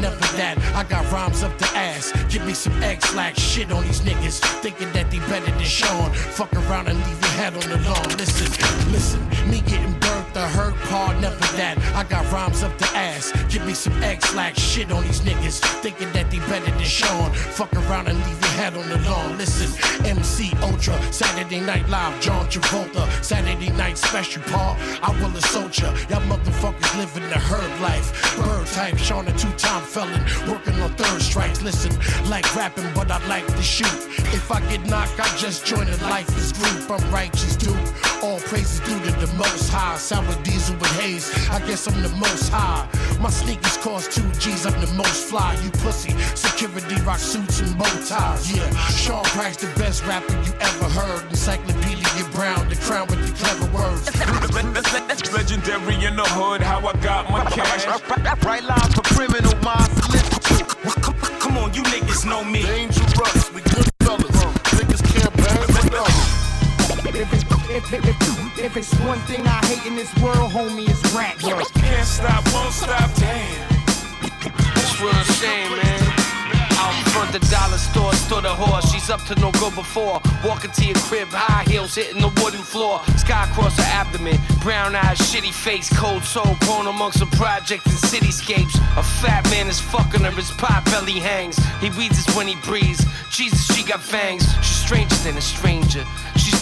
part, 0.00 0.20
never 0.20 0.36
that. 0.36 0.58
I 0.74 0.84
got 0.84 1.10
rhymes 1.12 1.42
up 1.42 1.56
the 1.58 1.66
ass. 1.76 2.12
Give 2.28 2.44
me 2.46 2.54
some 2.54 2.82
X 2.82 3.14
lack 3.14 3.36
shit 3.36 3.70
on 3.72 3.82
these 3.82 4.00
niggas. 4.00 4.40
Thinking 4.62 4.90
that 4.92 5.10
they 5.10 5.18
better 5.20 5.50
than 5.50 5.60
Sean. 5.60 6.12
Fuck 6.12 6.52
around 6.54 6.88
and 6.88 6.98
leave 6.98 7.20
your 7.20 7.30
head 7.40 7.54
on 7.54 7.68
the 7.68 7.78
lawn. 7.88 8.08
Listen, 8.16 8.48
listen, 8.92 9.20
me 9.50 9.60
getting 9.62 9.92
burnt, 10.00 10.34
the 10.34 10.46
hurt 10.48 10.74
part, 10.88 11.18
never 11.20 11.36
that. 11.56 11.78
I 11.94 12.04
got 12.04 12.30
rhymes 12.32 12.62
up 12.62 12.76
the 12.78 12.86
ass. 12.96 13.32
Give 13.48 13.64
me 13.66 13.74
some 13.74 14.02
X 14.02 14.34
lack 14.34 14.56
shit 14.56 14.90
on 14.92 15.02
these 15.02 15.20
niggas. 15.20 15.60
Thinking 15.82 16.10
that 16.12 16.30
they 16.30 16.38
better 16.50 16.70
than 16.70 16.80
Sean. 16.80 17.30
Fuck 17.32 17.72
around 17.74 18.08
and 18.08 18.18
leave 18.18 18.40
your 18.40 18.49
head 18.61 18.77
on 18.77 18.87
the 18.90 18.99
lawn. 19.09 19.38
Listen, 19.38 19.70
MC 20.05 20.53
Ultra, 20.61 20.96
Saturday 21.12 21.61
Night 21.61 21.88
Live, 21.88 22.20
John 22.20 22.44
Travolta, 22.46 23.05
Saturday 23.25 23.70
Night 23.70 23.96
Special, 23.96 24.42
Paul. 24.51 24.77
I 25.03 25.11
will 25.18 25.35
assault 25.37 25.79
ya. 25.79 25.88
Y'all 26.11 26.20
motherfuckers 26.33 26.92
living 26.99 27.27
the 27.31 27.38
herb 27.38 27.73
life. 27.81 28.09
Bird 28.37 28.66
type, 28.66 28.99
Sean 28.99 29.27
a 29.29 29.33
two-time 29.38 29.83
felon, 29.83 30.23
working 30.46 30.79
on 30.83 30.90
third 30.94 31.23
strikes. 31.23 31.62
Listen, 31.62 31.92
like 32.29 32.44
rapping, 32.55 32.90
but 32.94 33.11
I 33.11 33.18
like 33.27 33.46
to 33.46 33.62
shoot. 33.62 34.01
If 34.38 34.51
I 34.51 34.61
get 34.68 34.85
knocked, 34.87 35.18
I 35.18 35.29
just 35.37 35.64
join 35.64 35.87
the 35.87 35.96
life 36.05 36.29
is 36.37 36.53
group. 36.53 36.90
I'm 36.90 37.11
righteous, 37.11 37.57
dude. 37.57 37.77
All 38.23 38.40
praises 38.40 38.81
due 38.81 39.01
to 39.07 39.12
the 39.25 39.33
most 39.38 39.70
high. 39.70 39.96
Sour 39.96 40.35
diesel 40.42 40.77
with 40.77 40.92
haze. 41.01 41.27
I 41.49 41.59
guess 41.66 41.87
I'm 41.88 42.03
the 42.03 42.14
most 42.27 42.51
high. 42.51 42.87
My 43.20 43.31
sneakers 43.31 43.79
cost 43.79 44.12
two 44.12 44.29
G's. 44.38 44.66
I'm 44.66 44.79
the 44.81 44.92
most 44.94 45.25
fly. 45.31 45.57
You 45.64 45.70
pussy. 45.70 46.12
Security 46.35 46.96
rock 47.03 47.18
suits 47.18 47.61
and 47.61 47.79
bow 47.79 48.05
ties. 48.05 48.49
Yeah, 48.52 48.68
Sean 48.90 49.22
Price, 49.24 49.56
the 49.56 49.66
best 49.78 50.04
rapper 50.06 50.32
you 50.32 50.52
ever 50.58 50.84
heard. 50.86 51.22
Encyclopedia 51.30 52.24
Brown, 52.34 52.68
the 52.68 52.74
crown 52.76 53.06
with 53.06 53.22
the 53.22 53.32
clever 53.38 53.66
words. 53.70 54.10
Legendary 55.32 56.04
in 56.04 56.16
the 56.16 56.24
hood, 56.34 56.60
how 56.60 56.84
I 56.84 56.92
got 56.98 57.30
my 57.30 57.44
cash. 57.44 57.86
Right 58.44 58.64
line 58.64 58.90
for 58.90 59.02
criminal 59.02 59.54
minds 59.62 59.94
to 59.94 60.10
listen 60.10 60.58
to. 60.58 60.64
Come, 61.00 61.14
come 61.38 61.58
on, 61.58 61.74
you 61.74 61.82
niggas 61.84 62.26
know 62.26 62.42
me. 62.42 62.62
Dangerous, 62.62 63.52
we 63.54 63.62
good 63.62 63.86
fellas. 64.02 64.26
Niggas 64.74 65.02
can't 65.14 65.34
pass 65.34 65.84
it 65.86 65.94
up. 65.94 67.14
If 67.14 67.32
it's, 67.32 67.44
if, 67.70 67.92
if, 67.92 68.04
if, 68.04 68.58
if 68.58 68.76
it's 68.76 68.94
one 69.06 69.20
thing 69.30 69.46
I 69.46 69.64
hate 69.66 69.86
in 69.86 69.94
this 69.94 70.12
world, 70.18 70.50
homie, 70.50 70.88
it's 70.88 71.14
rap. 71.14 71.38
Can't 71.38 72.06
stop, 72.06 72.42
won't 72.52 72.74
stop, 72.74 73.14
damn. 73.14 73.68
That's 74.74 75.00
real 75.00 75.12
shame, 75.38 75.76
man. 75.76 76.19
Front 77.12 77.33
the 77.33 77.40
dollar 77.51 77.79
store, 77.79 78.12
stood 78.14 78.44
a 78.44 78.55
horse. 78.55 78.90
She's 78.92 79.11
up 79.11 79.23
to 79.27 79.35
no 79.40 79.51
good 79.53 79.75
before. 79.75 80.20
Walking 80.44 80.70
to 80.70 80.85
your 80.85 80.94
crib, 81.09 81.29
high 81.29 81.64
heels 81.64 81.94
hitting 81.94 82.20
the 82.20 82.33
wooden 82.42 82.62
floor. 82.62 83.01
Sky 83.16 83.44
across 83.51 83.77
her 83.77 83.90
abdomen, 83.90 84.38
brown 84.62 84.94
eyes, 84.94 85.18
shitty 85.18 85.53
face, 85.53 85.90
cold 85.99 86.23
soul, 86.23 86.57
grown 86.61 86.87
amongst 86.87 87.18
some 87.18 87.31
projects 87.31 87.87
and 87.87 87.99
cityscapes. 87.99 88.77
A 88.96 89.03
fat 89.03 89.44
man 89.51 89.66
is 89.66 89.81
fucking 89.81 90.23
her, 90.23 90.31
his 90.31 90.51
pot 90.53 90.85
belly 90.87 91.18
hangs. 91.18 91.59
He 91.81 91.90
reads 91.90 92.18
us 92.18 92.37
when 92.37 92.46
he 92.46 92.55
breathes. 92.62 93.05
Jesus, 93.31 93.66
she 93.75 93.83
got 93.83 94.01
fangs. 94.01 94.44
She's 94.62 94.77
stranger 94.77 95.16
than 95.16 95.37
a 95.37 95.40
stranger. 95.40 96.05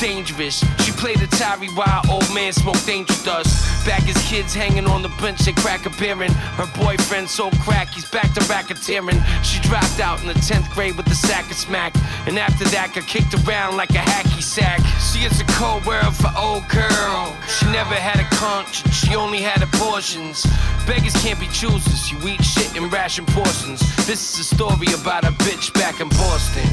Dangerous. 0.01 0.61
She 0.85 0.93
played 0.93 1.19
Atari 1.19 1.69
while 1.77 2.03
old 2.11 2.29
man 2.35 2.53
smoked 2.53 2.89
angel 2.89 3.17
dust. 3.25 3.87
Back 3.87 4.03
his 4.03 4.17
kids 4.29 4.55
hanging 4.55 4.87
on 4.87 5.03
the 5.03 5.09
bench 5.21 5.47
at 5.49 5.57
crack 5.57 5.87
appearing. 5.87 6.33
Her 6.33 6.67
boyfriend 6.79 7.29
so 7.29 7.51
crack, 7.63 7.89
he's 7.89 8.09
back 8.11 8.33
to 8.35 8.41
racketeering. 8.43 9.19
She 9.45 9.61
dropped 9.61 10.01
out 10.01 10.21
in 10.21 10.29
the 10.29 10.35
10th 10.35 10.71
grade 10.75 10.97
with 10.97 11.07
a 11.09 11.15
sack 11.15 11.51
of 11.51 11.57
smack. 11.57 11.95
And 12.27 12.39
after 12.39 12.65
that, 12.67 12.93
got 12.95 13.07
kicked 13.07 13.35
around 13.35 13.77
like 13.77 13.91
a 13.91 14.05
hacky 14.05 14.43
sack. 14.43 14.81
See, 15.01 15.25
it's 15.25 15.41
a 15.41 15.47
cold 15.59 15.85
world 15.85 16.15
for 16.15 16.31
old 16.37 16.69
girl. 16.69 17.37
She 17.49 17.67
never 17.67 17.95
had 17.95 18.21
a 18.21 18.29
conscience, 18.35 18.95
she 18.95 19.17
only 19.17 19.39
had 19.39 19.63
abortions. 19.63 20.47
Beggars 20.87 21.15
can't 21.23 21.41
be 21.41 21.49
choosers, 21.49 22.11
you 22.11 22.19
eat 22.29 22.45
shit 22.45 22.77
in 22.77 22.89
ration 22.91 23.27
portions. 23.27 23.81
This 24.07 24.35
is 24.35 24.39
a 24.41 24.55
story 24.55 24.89
about 24.95 25.25
a 25.25 25.33
bitch 25.45 25.73
back 25.75 26.01
in 26.01 26.09
Boston. 26.11 26.69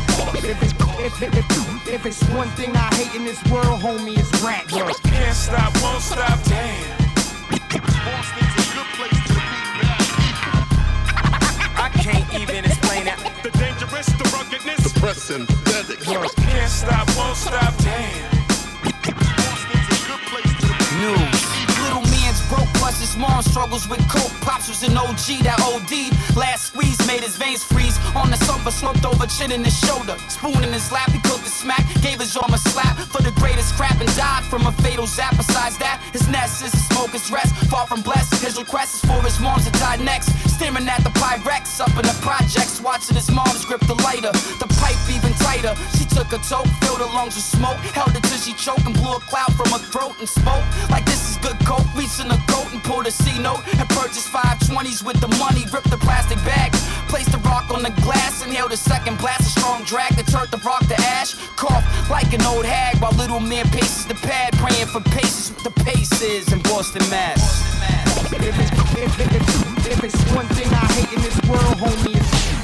It's, 0.48 1.75
if, 1.88 2.06
it's 2.06 2.24
one 2.30 2.48
thing 2.50 2.76
I 2.76 2.94
hate 2.96 3.16
in 3.16 3.26
this 3.26 3.44
world, 3.46 3.80
homie, 3.82 4.18
it's 4.18 4.44
rap. 4.44 4.68
Can't 4.68 5.36
stop, 5.36 5.74
won't 5.82 6.02
stop, 6.02 6.42
damn. 6.44 6.98
Boston's 8.06 8.56
a 8.58 8.76
good 8.76 8.90
place 8.98 9.22
to 9.28 9.34
be 9.34 9.40
I 11.78 11.90
can't 11.94 12.34
even 12.40 12.66
explain 12.66 13.08
it. 13.08 13.18
The 13.44 13.52
dangerous, 13.58 14.08
the 14.08 14.24
ruggedness, 14.36 14.94
the 14.94 15.00
pressing, 15.00 15.46
pathetic. 15.46 16.02
Can't 16.02 16.70
stop, 16.70 17.08
won't 17.18 17.38
stop, 17.38 17.76
damn. 17.78 18.32
News. 21.00 21.35
Little 21.35 21.35
man's 21.35 21.35
broke, 21.35 21.35
plus 21.35 21.35
his 23.16 23.22
mom 23.22 23.42
struggles 23.44 23.88
with 23.88 24.00
coke. 24.10 24.32
Pops 24.42 24.68
was 24.68 24.84
an 24.84 24.98
OG 24.98 25.44
that 25.48 25.60
OD'd. 25.64 26.12
Last 26.36 26.74
squeeze 26.74 27.00
made 27.08 27.24
his 27.24 27.38
veins 27.38 27.64
freeze. 27.64 27.98
On 28.16 28.30
the 28.30 28.38
sofa, 28.38 28.72
slumped 28.72 29.06
over, 29.06 29.26
chin 29.28 29.52
in 29.52 29.64
his 29.64 29.78
shoulder. 29.80 30.18
Spoon 30.28 30.64
in 30.64 30.74
his 30.74 30.92
lap, 30.92 31.10
he 31.12 31.20
cooked 31.20 31.44
the 31.44 31.50
smack. 31.50 31.84
Gave 32.02 32.20
his 32.20 32.36
arm 32.36 32.54
a 32.54 32.58
slap 32.58 32.98
for 32.98 33.22
the 33.24 33.32
greatest 33.40 33.76
crap 33.76 34.00
and 34.02 34.10
died 34.16 34.44
from 34.44 34.68
a 34.68 34.72
fatal 34.84 35.08
zap. 35.08 35.36
Besides 35.38 35.78
that, 35.78 36.02
his 36.12 36.28
nest 36.28 36.64
is 36.64 36.74
a 36.74 36.82
smoker's 36.92 37.32
rest. 37.32 37.56
Far 37.72 37.88
from 37.88 38.02
blessed, 38.02 38.44
his 38.44 38.58
request 38.58 38.96
is 38.96 39.02
for 39.10 39.22
his 39.24 39.40
mom 39.40 39.60
to 39.62 39.72
die 39.80 39.98
next. 39.98 40.28
Staring 40.52 40.88
at 40.88 41.04
the 41.04 41.14
Pyrex 41.16 41.80
up 41.80 41.96
in 41.96 42.04
the 42.04 42.18
projects, 42.22 42.82
watching 42.82 43.16
his 43.16 43.32
mom's 43.32 43.64
grip 43.66 43.82
the 43.88 43.96
lighter. 44.04 44.32
The 44.60 44.68
tighter. 45.66 45.98
She 45.98 46.06
took 46.06 46.32
a 46.34 46.38
toke, 46.38 46.68
filled 46.82 47.00
her 47.00 47.12
lungs 47.16 47.36
with 47.36 47.44
smoke, 47.44 47.78
held 47.94 48.16
it 48.16 48.24
till 48.24 48.38
she 48.38 48.54
choked 48.54 48.86
and 48.86 48.94
blew 48.94 49.14
a 49.14 49.20
cloud 49.20 49.54
from 49.56 49.70
her 49.72 49.80
throat 49.80 50.16
and 50.20 50.28
spoke 50.30 50.64
like 50.90 51.06
this 51.06 51.32
is 51.32 51.38
good 51.38 51.58
coke. 51.66 51.86
Reached 51.96 52.20
in 52.20 52.28
the 52.28 52.40
coat 52.48 52.72
and 52.74 52.84
pulled 52.84 53.08
a 53.08 53.12
C 53.12 53.40
note 53.42 53.62
and 53.80 53.88
purchased 53.90 54.32
520s 54.32 55.04
with 55.04 55.20
the 55.22 55.28
money. 55.40 55.66
Ripped 55.72 55.90
the 55.90 55.98
plastic 55.98 56.38
bag, 56.46 56.72
placed 57.10 57.32
the 57.32 57.40
rock 57.50 57.70
on 57.72 57.84
the 57.84 57.94
glass, 58.04 58.46
inhaled 58.46 58.72
a 58.72 58.78
second 58.78 59.18
blast, 59.18 59.42
a 59.42 59.60
strong 59.60 59.84
drag 59.84 60.16
that 60.16 60.28
turned 60.28 60.52
the 60.52 60.62
rock 60.66 60.86
to 60.88 60.96
ash. 61.02 61.36
Cough 61.56 61.84
like 62.10 62.34
an 62.34 62.44
old 62.44 62.66
hag 62.66 63.02
while 63.02 63.14
little 63.14 63.40
man 63.40 63.68
paces 63.70 64.06
the 64.06 64.16
pad, 64.16 64.54
praying 64.58 64.88
for 64.88 65.02
patience 65.02 65.50
with 65.50 65.64
the 65.64 65.76
paces 65.84 66.52
in 66.52 66.62
Boston, 66.64 67.02
Mass. 67.10 67.64
If 68.32 68.42
it's, 68.42 68.72
if, 68.98 69.20
if, 69.20 69.88
if, 69.88 70.04
it's 70.04 70.34
one 70.34 70.48
thing 70.48 70.68
I 70.68 70.86
hate 70.98 71.14
in 71.14 71.22
this 71.22 71.40
world, 71.48 71.78
homie, 71.78 72.55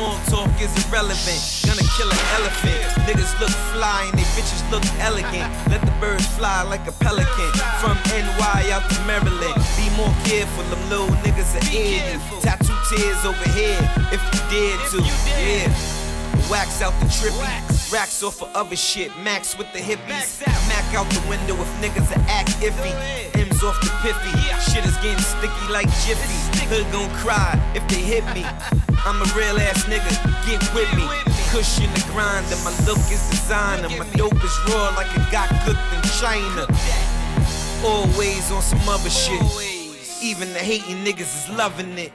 Small 0.00 0.16
talk 0.32 0.62
is 0.62 0.72
irrelevant. 0.86 1.40
Gonna 1.66 1.84
kill 1.98 2.08
an 2.08 2.24
elephant. 2.40 2.80
Niggas 3.04 3.38
look 3.38 3.50
fly 3.68 4.08
and 4.08 4.18
they 4.18 4.24
bitches 4.32 4.64
look 4.70 4.82
elegant. 4.98 5.44
Let 5.68 5.82
the 5.84 5.92
birds 6.00 6.26
fly 6.38 6.62
like 6.62 6.88
a 6.88 6.92
pelican. 7.04 7.52
From 7.82 7.98
NY 8.08 8.70
out 8.72 8.88
to 8.88 9.00
Maryland. 9.04 9.60
Be 9.76 9.90
more 9.98 10.14
careful, 10.24 10.64
them 10.72 10.80
little 10.88 11.14
niggas 11.20 11.52
are 11.52 11.68
you. 11.68 12.00
Tattoo 12.40 12.72
tears 12.88 13.26
over 13.26 13.48
here 13.50 13.76
if 14.10 14.22
you 14.24 14.40
dare 14.48 14.78
to. 14.88 15.04
Yeah. 15.36 15.68
Wax 16.50 16.80
out 16.80 16.98
the 17.00 17.04
trippy. 17.04 17.69
Racks 17.92 18.22
off 18.22 18.40
of 18.40 18.54
other 18.54 18.76
shit. 18.76 19.10
Max 19.18 19.58
with 19.58 19.66
the 19.72 19.80
hippies. 19.80 20.46
Mac 20.68 20.94
out 20.94 21.10
the 21.10 21.20
window 21.28 21.58
if 21.58 21.68
niggas 21.82 22.06
are 22.14 22.24
act 22.28 22.50
iffy. 22.62 22.94
M's 23.34 23.64
off 23.64 23.80
the 23.80 23.90
piffy. 23.98 24.30
Shit 24.70 24.84
is 24.86 24.94
getting 25.02 25.18
sticky 25.18 25.66
like 25.72 25.90
Jiffy. 26.06 26.38
Hood 26.70 26.86
gon' 26.92 27.10
cry 27.18 27.58
if 27.74 27.82
they 27.88 27.98
hit 27.98 28.22
me. 28.30 28.46
I'm 29.04 29.18
a 29.18 29.26
real 29.34 29.58
ass 29.58 29.90
nigga. 29.90 30.06
Get 30.46 30.62
with 30.72 30.86
me. 30.94 31.02
Cushion 31.50 31.90
the 31.94 32.04
grind 32.14 32.46
and 32.54 32.62
my 32.62 32.70
look 32.86 33.02
is 33.10 33.26
designer. 33.28 33.88
My 33.98 34.06
dope 34.14 34.38
is 34.38 34.56
raw 34.70 34.94
like 34.94 35.10
it 35.10 35.26
got 35.32 35.50
cooked 35.66 35.82
in 35.90 36.02
China. 36.22 36.70
Always 37.82 38.52
on 38.52 38.62
some 38.62 38.86
other 38.88 39.10
shit. 39.10 39.42
Even 40.22 40.52
the 40.52 40.60
hating 40.62 41.02
niggas 41.02 41.34
is 41.34 41.48
loving 41.58 41.98
it. 41.98 42.12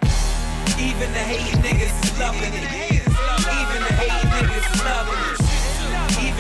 Even 0.80 1.12
the 1.12 1.20
hating 1.20 1.60
niggas 1.60 1.92
is 2.00 2.18
loving 2.18 2.54
it. 2.56 2.64
Even 3.44 3.80
the 3.84 3.92
hating 4.00 4.30
niggas 4.32 4.74
is 4.74 4.84
loving 4.86 5.34
it. 5.34 5.35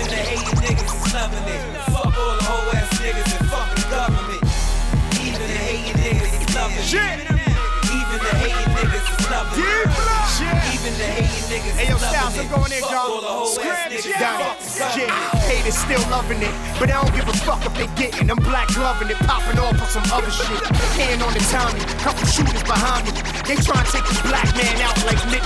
Even 0.05 0.21
the 0.21 0.21
hating 0.21 0.59
niggas 0.61 0.85
is 0.85 1.13
loving 1.17 1.49
it. 1.49 1.61
Fuck 1.89 2.13
all 2.13 2.37
the 2.37 2.45
whole 2.45 2.69
ass 2.77 2.93
niggas 3.01 3.25
and 3.41 3.49
fuck 3.49 3.65
the 3.73 3.81
government. 3.89 4.37
Even 5.17 5.41
the 5.41 5.57
hating 5.65 5.97
niggas 5.97 6.29
is 6.29 6.53
loving 6.53 6.77
it. 6.77 7.25
Even 7.89 8.19
the 8.21 8.33
hating 8.37 8.69
niggas 8.77 9.01
is 9.01 9.25
loving 9.33 9.65
it. 9.65 9.89
Even 10.45 10.93
the 10.93 11.09
hating 11.09 11.45
niggas 11.49 11.73
are 12.37 12.49
going 12.53 12.69
in, 12.69 12.85
y'all. 12.85 13.49
Script, 13.49 14.05
down. 14.21 14.45
Yeah, 14.93 15.09
haters 15.41 15.73
still 15.73 16.05
loving 16.13 16.37
it, 16.37 16.53
but 16.77 16.93
I 16.93 17.01
don't 17.01 17.09
give 17.15 17.25
a 17.25 17.33
fuck 17.41 17.65
if 17.65 17.73
they 17.73 17.89
getting. 17.97 18.29
I'm 18.29 18.37
black 18.37 18.69
loving 18.77 19.09
it, 19.09 19.17
popping 19.25 19.57
off 19.57 19.73
on 19.73 19.89
some 19.89 20.05
other 20.13 20.29
shit. 20.29 20.61
Hand 21.01 21.23
on 21.25 21.33
the 21.33 21.41
Tommy, 21.49 21.81
couple 22.05 22.29
shooters 22.29 22.61
behind 22.61 23.09
me. 23.09 23.11
They 23.49 23.57
try 23.57 23.81
to 23.81 23.89
take 23.89 24.05
the 24.05 24.21
black 24.29 24.53
man 24.53 24.77
out 24.85 25.01
like 25.01 25.17
Nick. 25.33 25.41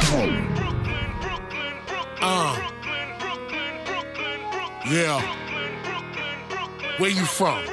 Uh. 2.20 2.79
Yeah. 4.90 5.22
Where 6.98 7.12
you 7.12 7.24
from? 7.24 7.64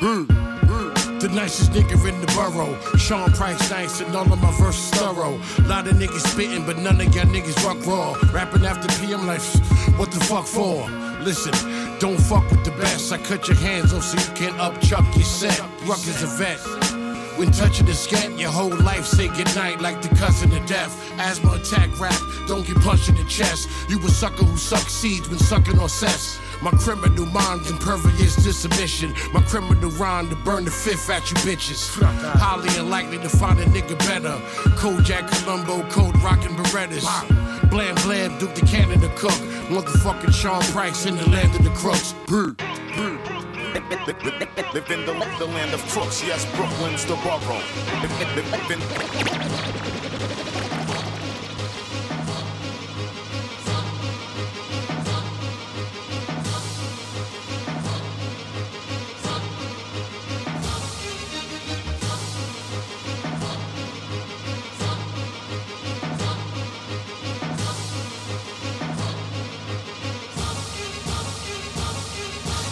Hmm. 0.00 0.24
The 1.18 1.28
nicest 1.28 1.72
nigga 1.72 2.08
in 2.08 2.18
the 2.22 2.26
borough. 2.28 2.80
Sean 2.96 3.30
Price 3.32 3.70
nice 3.70 4.00
and 4.00 4.16
all 4.16 4.32
of 4.32 4.40
my 4.40 4.50
verses 4.52 4.90
thorough. 4.98 5.38
Lot 5.68 5.88
of 5.88 5.96
niggas 5.96 6.26
spitting, 6.26 6.64
but 6.64 6.78
none 6.78 6.98
of 7.02 7.14
y'all 7.14 7.26
niggas 7.26 7.62
rock 7.66 7.86
raw. 7.86 8.16
Rapping 8.32 8.64
after 8.64 8.88
PM 8.98 9.26
like, 9.26 9.42
what 9.98 10.10
the 10.10 10.20
fuck 10.20 10.46
for? 10.46 10.88
Listen, 11.20 11.52
don't 11.98 12.18
fuck 12.18 12.50
with 12.50 12.64
the 12.64 12.70
best. 12.72 13.12
I 13.12 13.18
cut 13.18 13.46
your 13.48 13.58
hands 13.58 13.92
off 13.92 14.04
so 14.04 14.16
you 14.16 14.34
can't 14.34 14.58
up 14.58 14.80
chuck 14.80 15.04
your 15.14 15.24
set. 15.24 15.60
Ruck 15.84 15.98
is 15.98 16.22
a 16.22 16.26
vet. 16.28 16.91
When 17.36 17.50
touching 17.50 17.86
the 17.86 17.94
scat, 17.94 18.38
your 18.38 18.50
whole 18.50 18.76
life 18.84 19.06
say 19.06 19.28
goodnight 19.28 19.80
like 19.80 20.02
the 20.02 20.08
cousin 20.16 20.52
of 20.52 20.66
death. 20.66 20.92
Asthma 21.18 21.52
attack 21.52 21.88
rap, 21.98 22.20
don't 22.46 22.66
get 22.66 22.76
punched 22.76 23.08
in 23.08 23.16
the 23.16 23.24
chest. 23.24 23.68
You 23.88 23.98
a 24.04 24.08
sucker 24.08 24.44
who 24.44 24.56
sucks 24.56 24.92
seeds 24.92 25.28
when 25.28 25.38
sucking 25.38 25.78
on 25.78 25.88
cess. 25.88 26.38
My 26.62 26.70
criminal 26.70 27.26
mind's 27.26 27.70
impervious 27.70 28.36
to 28.44 28.52
submission. 28.52 29.12
My 29.32 29.42
criminal 29.42 29.90
rhyme 29.92 30.28
to 30.28 30.36
burn 30.36 30.64
the 30.64 30.70
fifth 30.70 31.10
at 31.10 31.28
you 31.30 31.36
bitches. 31.38 32.00
Highly 32.38 32.78
unlikely 32.78 33.18
to 33.18 33.28
find 33.28 33.58
a 33.58 33.64
nigga 33.64 33.98
better. 33.98 34.38
Kojak 34.76 35.28
Columbo, 35.28 35.82
Code 35.90 36.16
Rockin' 36.22 36.54
Berettas. 36.54 37.06
Blam 37.68 37.94
Blam, 37.96 38.38
Duke 38.38 38.54
the 38.54 38.64
Canada 38.66 39.10
Cook. 39.16 39.32
Motherfucking 39.72 40.32
Sean 40.32 40.62
Price 40.72 41.06
in 41.06 41.16
the 41.16 41.28
land 41.30 41.54
of 41.56 41.64
the 41.64 41.70
crooks. 41.70 42.14
Brr, 42.26 42.52
brr. 42.52 43.41
Live 43.72 44.90
in 44.90 45.06
the, 45.06 45.14
the 45.38 45.46
land 45.46 45.72
of 45.72 45.80
crooks, 45.88 46.22
yes, 46.22 46.44
Brooklyn's 46.54 47.06
the 47.06 47.16
borough. 47.16 47.62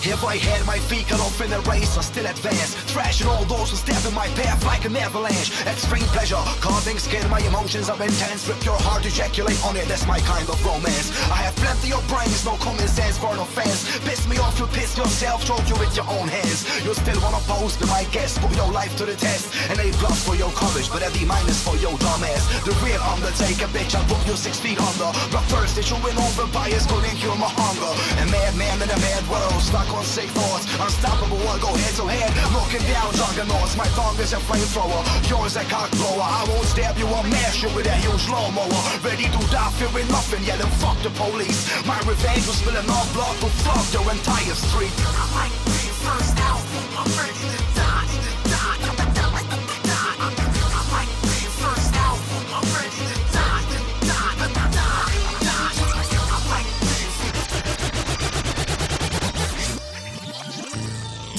If 0.02 0.24
I 0.24 0.36
had 0.36 0.64
my 0.64 0.78
feet 0.88 1.08
cut 1.08 1.20
off 1.20 1.36
in 1.44 1.50
the 1.50 1.60
race, 1.68 1.98
I 1.98 2.00
still 2.00 2.24
advance. 2.24 2.72
Thrashing 2.88 3.28
all 3.28 3.44
those 3.44 3.68
who 3.68 3.76
step 3.76 4.00
in 4.08 4.14
my 4.14 4.28
path 4.32 4.64
like 4.64 4.88
an 4.88 4.96
avalanche. 4.96 5.52
Extreme 5.68 6.08
pleasure, 6.16 6.40
causing 6.64 6.96
skin. 6.96 7.20
My 7.28 7.40
emotions 7.44 7.90
are 7.92 8.00
intense. 8.00 8.48
Rip 8.48 8.64
your 8.64 8.80
heart, 8.80 9.04
ejaculate 9.04 9.60
on 9.60 9.76
it. 9.76 9.84
That's 9.92 10.06
my 10.08 10.18
kind 10.24 10.48
of 10.48 10.56
romance. 10.64 11.12
I 11.28 11.44
have 11.44 11.54
plenty 11.60 11.92
of 11.92 12.00
brains, 12.08 12.48
no 12.48 12.56
common 12.64 12.88
sense 12.88 13.20
for 13.20 13.36
no 13.36 13.44
fans. 13.44 13.84
Piss 14.08 14.24
me 14.24 14.40
off, 14.40 14.56
you 14.56 14.66
piss 14.72 14.96
yourself, 14.96 15.44
choke 15.44 15.68
you 15.68 15.76
with 15.76 15.92
your 15.92 16.08
own 16.08 16.32
hands. 16.32 16.64
You 16.80 16.96
still 16.96 17.20
wanna 17.20 17.44
pose 17.44 17.76
to 17.76 17.86
my 17.86 18.08
guests, 18.08 18.40
put 18.40 18.56
your 18.56 18.72
life 18.72 18.96
to 18.96 19.04
the 19.04 19.16
test. 19.20 19.52
And 19.68 19.76
A 19.84 19.92
plus 20.00 20.24
for 20.24 20.34
your 20.34 20.50
courage, 20.56 20.88
but 20.88 21.04
a 21.04 21.12
D 21.12 21.28
minus 21.28 21.60
for 21.60 21.76
your 21.76 21.92
dumbass. 22.00 22.40
The 22.64 22.72
real 22.80 23.04
Undertaker, 23.04 23.68
bitch, 23.68 23.92
I'll 23.92 24.08
put 24.08 24.24
you 24.24 24.36
six 24.36 24.56
feet 24.60 24.80
under. 24.80 25.12
But 25.28 25.44
first, 25.52 25.76
that 25.76 25.84
you 25.92 26.00
win 26.00 26.16
over 26.16 26.48
bias, 26.56 26.88
couldn't 26.88 27.20
cure 27.20 27.36
my 27.36 27.52
hunger. 27.52 27.92
And 28.16 28.32
madman 28.32 28.80
in 28.80 28.88
a 28.88 28.98
mad 29.04 29.28
world, 29.28 29.60
stuck 29.60 29.89
on 29.92 30.04
sick 30.04 30.28
thoughts. 30.30 30.64
Unstoppable 30.78 31.38
one, 31.44 31.60
go 31.60 31.70
head 31.74 31.94
to 31.96 32.06
head. 32.06 32.30
Looking 32.54 32.84
down, 32.86 33.12
juggernauts. 33.14 33.76
My 33.76 33.86
thumb 33.96 34.18
is 34.20 34.32
a 34.32 34.40
flamethrower. 34.46 35.02
Yours 35.28 35.56
a 35.56 35.64
cock 35.64 35.90
blower. 35.98 36.22
I 36.22 36.44
won't 36.48 36.66
stab 36.66 36.98
you, 36.98 37.06
I'll 37.06 37.26
mash 37.28 37.62
you 37.62 37.70
with 37.74 37.84
that 37.84 37.98
huge 38.02 38.28
lawnmower. 38.28 38.80
Ready 39.02 39.26
to 39.26 39.40
die, 39.50 39.70
fearing 39.78 40.08
nothing, 40.08 40.42
yelling 40.44 40.72
fuck 40.82 40.98
the 41.02 41.10
police. 41.10 41.70
My 41.86 41.98
revenge 42.06 42.46
will 42.46 42.58
spill 42.58 42.76
enough 42.76 43.08
blood 43.14 43.36
to 43.40 43.48
flood 43.62 43.86
your 43.92 44.06
entire 44.10 44.56
street. 44.56 44.92
I 45.18 45.24
like 45.36 45.54
being 45.66 45.96
first 46.04 46.36
out. 46.40 46.62
I'm 46.98 47.08
ready 47.18 47.69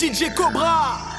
DJ 0.02 0.34
Cobra. 0.34 1.11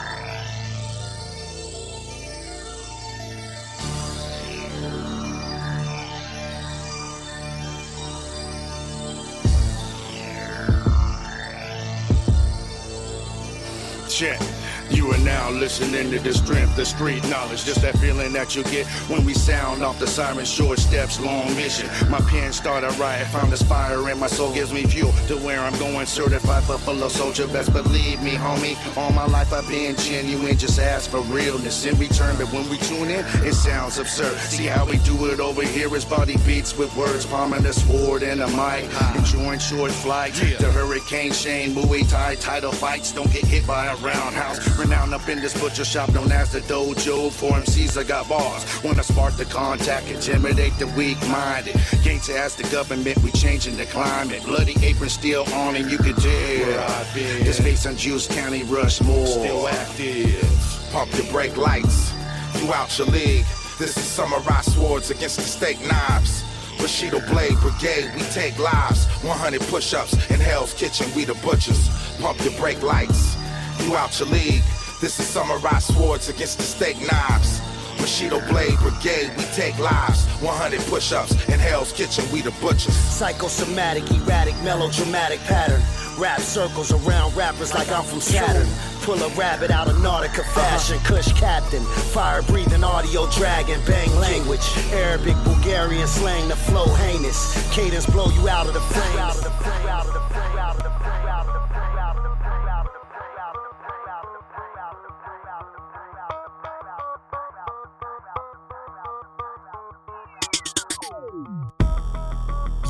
Listening 15.52 16.10
to 16.10 16.18
the 16.18 16.32
strength 16.32 16.78
of 16.78 16.86
street 16.86 17.22
knowledge. 17.28 17.64
Just 17.64 17.82
that 17.82 17.96
feeling 17.98 18.32
that 18.32 18.56
you 18.56 18.62
get 18.64 18.86
when 19.08 19.24
we 19.24 19.34
sound 19.34 19.82
off 19.82 19.98
the 19.98 20.06
siren. 20.06 20.44
Short 20.44 20.78
steps, 20.78 21.20
long 21.20 21.54
mission. 21.56 21.88
My 22.10 22.20
pen 22.20 22.52
started 22.52 22.92
right. 22.98 23.22
Found 23.28 23.52
this 23.52 23.62
fire 23.62 24.08
in 24.10 24.18
my 24.18 24.26
soul, 24.26 24.52
gives 24.52 24.72
me 24.72 24.84
fuel 24.84 25.12
to 25.28 25.36
where 25.38 25.60
I'm 25.60 25.78
going. 25.78 26.06
Certified 26.06 26.64
for 26.64 26.78
fellow 26.78 27.08
soldier. 27.08 27.46
Best 27.48 27.72
believe 27.72 28.22
me, 28.22 28.32
homie. 28.32 28.76
All 28.96 29.12
my 29.12 29.26
life 29.26 29.52
I've 29.52 29.68
been 29.68 29.96
genuine. 29.96 30.56
Just 30.56 30.78
ask 30.78 31.10
for 31.10 31.20
realness 31.22 31.84
in 31.84 31.98
return. 31.98 32.36
But 32.36 32.52
when 32.52 32.68
we 32.70 32.78
tune 32.78 33.10
in, 33.10 33.24
it 33.44 33.54
sounds 33.54 33.98
absurd. 33.98 34.38
See 34.38 34.66
how 34.66 34.86
we 34.86 34.98
do 34.98 35.26
it 35.26 35.40
over 35.40 35.62
here 35.62 35.94
is 35.94 36.04
body 36.04 36.36
beats 36.46 36.76
with 36.76 36.94
words. 36.96 37.26
Palming 37.26 37.66
a 37.66 37.72
sword 37.72 38.22
and 38.22 38.40
a 38.40 38.48
mic. 38.48 38.88
Enjoying 39.16 39.58
short 39.58 39.90
flight. 39.90 40.32
The 40.32 40.70
Hurricane 40.72 41.32
Shane, 41.32 41.74
Muay 41.74 42.08
Thai 42.08 42.36
title 42.36 42.72
fights. 42.72 43.12
Don't 43.12 43.30
get 43.32 43.44
hit 43.44 43.66
by 43.66 43.86
a 43.86 43.96
roundhouse. 43.96 44.78
Renowned 44.78 45.12
up 45.12 45.28
in 45.28 45.40
this 45.42 45.60
butcher 45.60 45.84
shop 45.84 46.08
known 46.14 46.30
as 46.30 46.52
the 46.52 46.60
dojo. 46.60 47.30
For 47.30 47.50
MCs, 47.50 47.98
I 47.98 48.04
got 48.04 48.28
bars. 48.28 48.64
Wanna 48.84 49.02
spark 49.02 49.36
the 49.36 49.44
contact, 49.46 50.08
intimidate 50.08 50.72
the 50.78 50.86
weak 50.98 51.20
minded. 51.28 51.74
Gates 52.04 52.30
ask 52.30 52.56
the 52.56 52.68
government, 52.70 53.18
we 53.22 53.32
changing 53.32 53.76
the 53.76 53.86
climate. 53.86 54.44
Bloody 54.44 54.76
apron 54.86 55.10
still 55.10 55.42
on, 55.54 55.74
and 55.74 55.90
you 55.90 55.98
can 55.98 56.14
tell. 56.14 56.32
Where 56.32 56.80
I've 56.80 57.14
been. 57.14 57.44
This 57.44 57.58
face 57.60 57.84
on 57.86 57.96
Juice 57.96 58.28
County 58.28 58.62
Rushmore. 58.62 59.26
Still 59.26 59.68
active. 59.68 60.88
Pump 60.92 61.12
your 61.16 61.26
brake 61.32 61.56
lights 61.56 62.12
throughout 62.54 62.96
your 62.96 63.08
league. 63.08 63.44
This 63.78 63.96
is 63.96 64.04
samurai 64.04 64.60
swords 64.60 65.10
against 65.10 65.36
the 65.36 65.42
steak 65.42 65.80
knives. 65.80 66.44
Bushido 66.78 67.20
Blade 67.32 67.56
Brigade, 67.60 68.10
we 68.14 68.22
take 68.30 68.56
lives. 68.58 69.06
100 69.24 69.60
push 69.62 69.92
ups 69.92 70.14
in 70.30 70.38
Hell's 70.38 70.72
Kitchen, 70.74 71.06
we 71.16 71.24
the 71.24 71.34
butchers. 71.34 71.88
Pump 72.20 72.40
your 72.44 72.54
brake 72.54 72.82
lights 72.82 73.36
throughout 73.78 74.18
your 74.20 74.28
league. 74.28 74.62
This 75.02 75.18
is 75.18 75.26
samurai 75.26 75.80
swords 75.80 76.28
against 76.28 76.58
the 76.58 76.62
steak 76.62 76.96
knives. 77.00 77.60
Bushido 77.98 78.38
Blade 78.46 78.78
Brigade, 78.78 79.32
we 79.36 79.42
take 79.46 79.76
lives. 79.80 80.26
100 80.38 80.78
push 80.82 81.10
ups 81.10 81.32
in 81.48 81.58
Hell's 81.58 81.92
Kitchen, 81.92 82.24
we 82.30 82.40
the 82.40 82.52
butchers. 82.62 82.94
Psychosomatic, 82.94 84.08
erratic, 84.12 84.54
melodramatic 84.62 85.40
pattern. 85.40 85.82
Rap 86.16 86.38
circles 86.38 86.92
around 86.92 87.34
rappers 87.34 87.74
like 87.74 87.90
I'm 87.90 88.04
from 88.04 88.20
Saturn. 88.20 88.68
Pull 89.00 89.20
a 89.20 89.28
rabbit 89.30 89.72
out 89.72 89.88
of 89.88 89.96
Nautica 89.96 90.44
fashion. 90.54 90.98
Uh-huh. 90.98 91.16
Kush 91.16 91.32
captain, 91.32 91.82
fire 92.14 92.42
breathing 92.42 92.84
audio 92.84 93.28
dragon. 93.32 93.80
Bang 93.84 94.14
language, 94.20 94.62
Arabic, 94.92 95.34
Bulgarian 95.42 96.06
slang. 96.06 96.46
The 96.48 96.54
flow 96.54 96.86
heinous. 96.94 97.58
Cadence 97.74 98.06
blow 98.06 98.30
you 98.30 98.48
out 98.48 98.68
of 98.68 98.74
the 98.74 98.80
frame. 98.80 99.18
Out 99.18 99.36
of 99.36 99.42
the 99.42 99.50
frame. 99.50 99.88
Out 99.88 100.06
of 100.06 100.14
the 100.14 100.20
frame. 100.20 100.61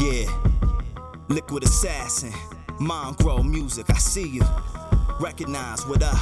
Yeah, 0.03 0.27
liquid 1.29 1.63
assassin, 1.63 2.33
mind 2.81 3.19
grow 3.19 3.41
music. 3.41 3.89
I 3.89 3.99
see 3.99 4.27
you. 4.27 4.43
Recognize 5.21 5.87
what 5.87 6.03
up? 6.03 6.19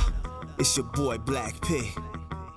It's 0.59 0.77
your 0.77 0.85
boy 0.85 1.17
Black 1.17 1.59
P. 1.63 1.91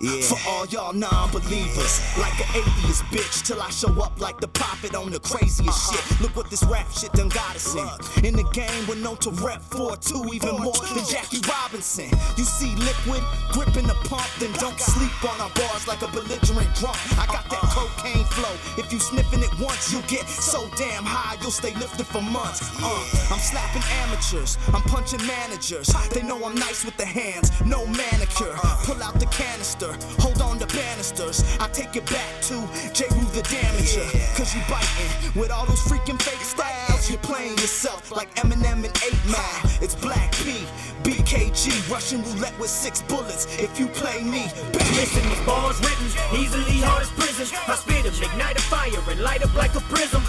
For 0.04 0.38
all 0.50 0.66
y'all 0.66 0.92
non-believers, 0.92 2.18
like 2.18 2.36
an 2.36 2.62
atheist 2.62 3.06
bitch, 3.06 3.48
till 3.48 3.62
I 3.62 3.70
show 3.70 4.02
up 4.02 4.20
like 4.20 4.42
the 4.42 4.50
prophet 4.50 4.96
on 4.96 5.12
the 5.12 5.20
craziest 5.22 5.80
shit. 5.94 6.22
Look 6.22 6.36
what 6.36 6.50
this 6.50 6.62
rap 6.64 6.92
shit 6.92 7.14
done 7.14 7.30
got 7.30 7.56
us 7.56 7.74
in. 7.74 8.26
In 8.26 8.36
the 8.36 8.44
game, 8.52 8.86
we're 8.86 9.00
known 9.00 9.16
to 9.18 9.30
rep 9.32 9.62
4-2 9.62 10.34
even 10.34 10.58
more 10.60 10.74
than 10.74 11.06
Jackie 11.08 11.40
Robinson. 11.48 12.10
You 12.36 12.44
see 12.44 12.76
liquid 12.76 13.24
gripping 13.54 13.88
the 13.88 13.96
pump, 14.12 14.28
then 14.40 14.52
don't 14.60 14.78
sleep 14.78 15.14
on 15.24 15.40
our 15.40 15.50
bars 15.56 15.88
like 15.88 16.02
a 16.02 16.08
belligerent 16.08 16.68
drunk. 16.76 17.00
I 17.16 17.26
got 17.28 17.48
that 17.50 17.64
cocaine 17.72 18.26
flow. 18.26 18.52
If 18.76 18.92
you 18.92 19.00
sniffing 19.00 19.40
it 19.42 19.58
once, 19.58 19.94
you'll 19.94 20.10
get 20.12 20.28
so 20.28 20.68
damn 20.76 21.06
high, 21.06 21.38
you'll 21.42 21.52
stay 21.52 21.74
lifted 21.76 22.08
for 22.08 22.22
months. 22.22 22.60
Uh, 22.84 23.32
I'm 23.32 23.40
slapping 23.40 23.84
amateurs, 24.04 24.58
I'm 24.74 24.82
punching 24.82 25.26
managers. 25.26 25.88
They 26.12 26.24
know 26.24 26.44
I'm 26.44 26.56
nice 26.56 26.84
with 26.84 26.98
the 26.98 27.06
hands, 27.06 27.52
no 27.64 27.86
manicure. 27.88 28.56
Pull 28.84 29.02
out 29.02 29.20
the 29.20 29.28
canister, 29.28 29.93
hold 30.20 30.42
on 30.42 30.60
to 30.60 30.68
banisters. 30.68 31.44
I 31.60 31.68
take 31.70 31.96
it 31.96 32.06
back 32.10 32.42
to 32.50 32.56
Jeru 32.94 33.24
the 33.34 33.42
Damaja. 33.44 34.06
Cause 34.38 34.54
you 34.56 34.62
biting 34.70 35.40
with 35.40 35.52
all 35.52 35.66
those 35.66 35.82
freaking 35.82 36.22
fake 36.22 36.44
styles. 36.44 37.10
You're 37.10 37.20
playing 37.20 37.58
yourself 37.58 38.12
like 38.12 38.34
Eminem 38.36 38.86
and 38.86 38.96
8 39.04 39.14
Mile. 39.28 39.62
It's 39.82 39.96
Black 39.96 40.32
P, 40.44 40.66
BKG, 41.04 41.90
Russian 41.92 42.24
roulette 42.24 42.58
with 42.60 42.70
six 42.70 43.02
bullets. 43.04 43.46
If 43.60 43.80
you 43.80 43.88
play 43.88 44.24
me, 44.24 44.48
bang. 44.72 44.96
Listen, 44.96 45.24
these 45.30 45.46
bars 45.46 45.80
written 45.80 46.08
easily 46.40 46.80
hard 46.82 47.04
as 47.04 47.12
prisons. 47.12 47.52
I 47.68 47.76
spit 47.76 48.04
them, 48.04 48.14
ignite 48.22 48.58
a 48.58 48.62
fire 48.62 49.04
and 49.10 49.20
light 49.22 49.44
up 49.44 49.54
like 49.56 49.76
a 49.76 49.82
prism. 49.82 50.24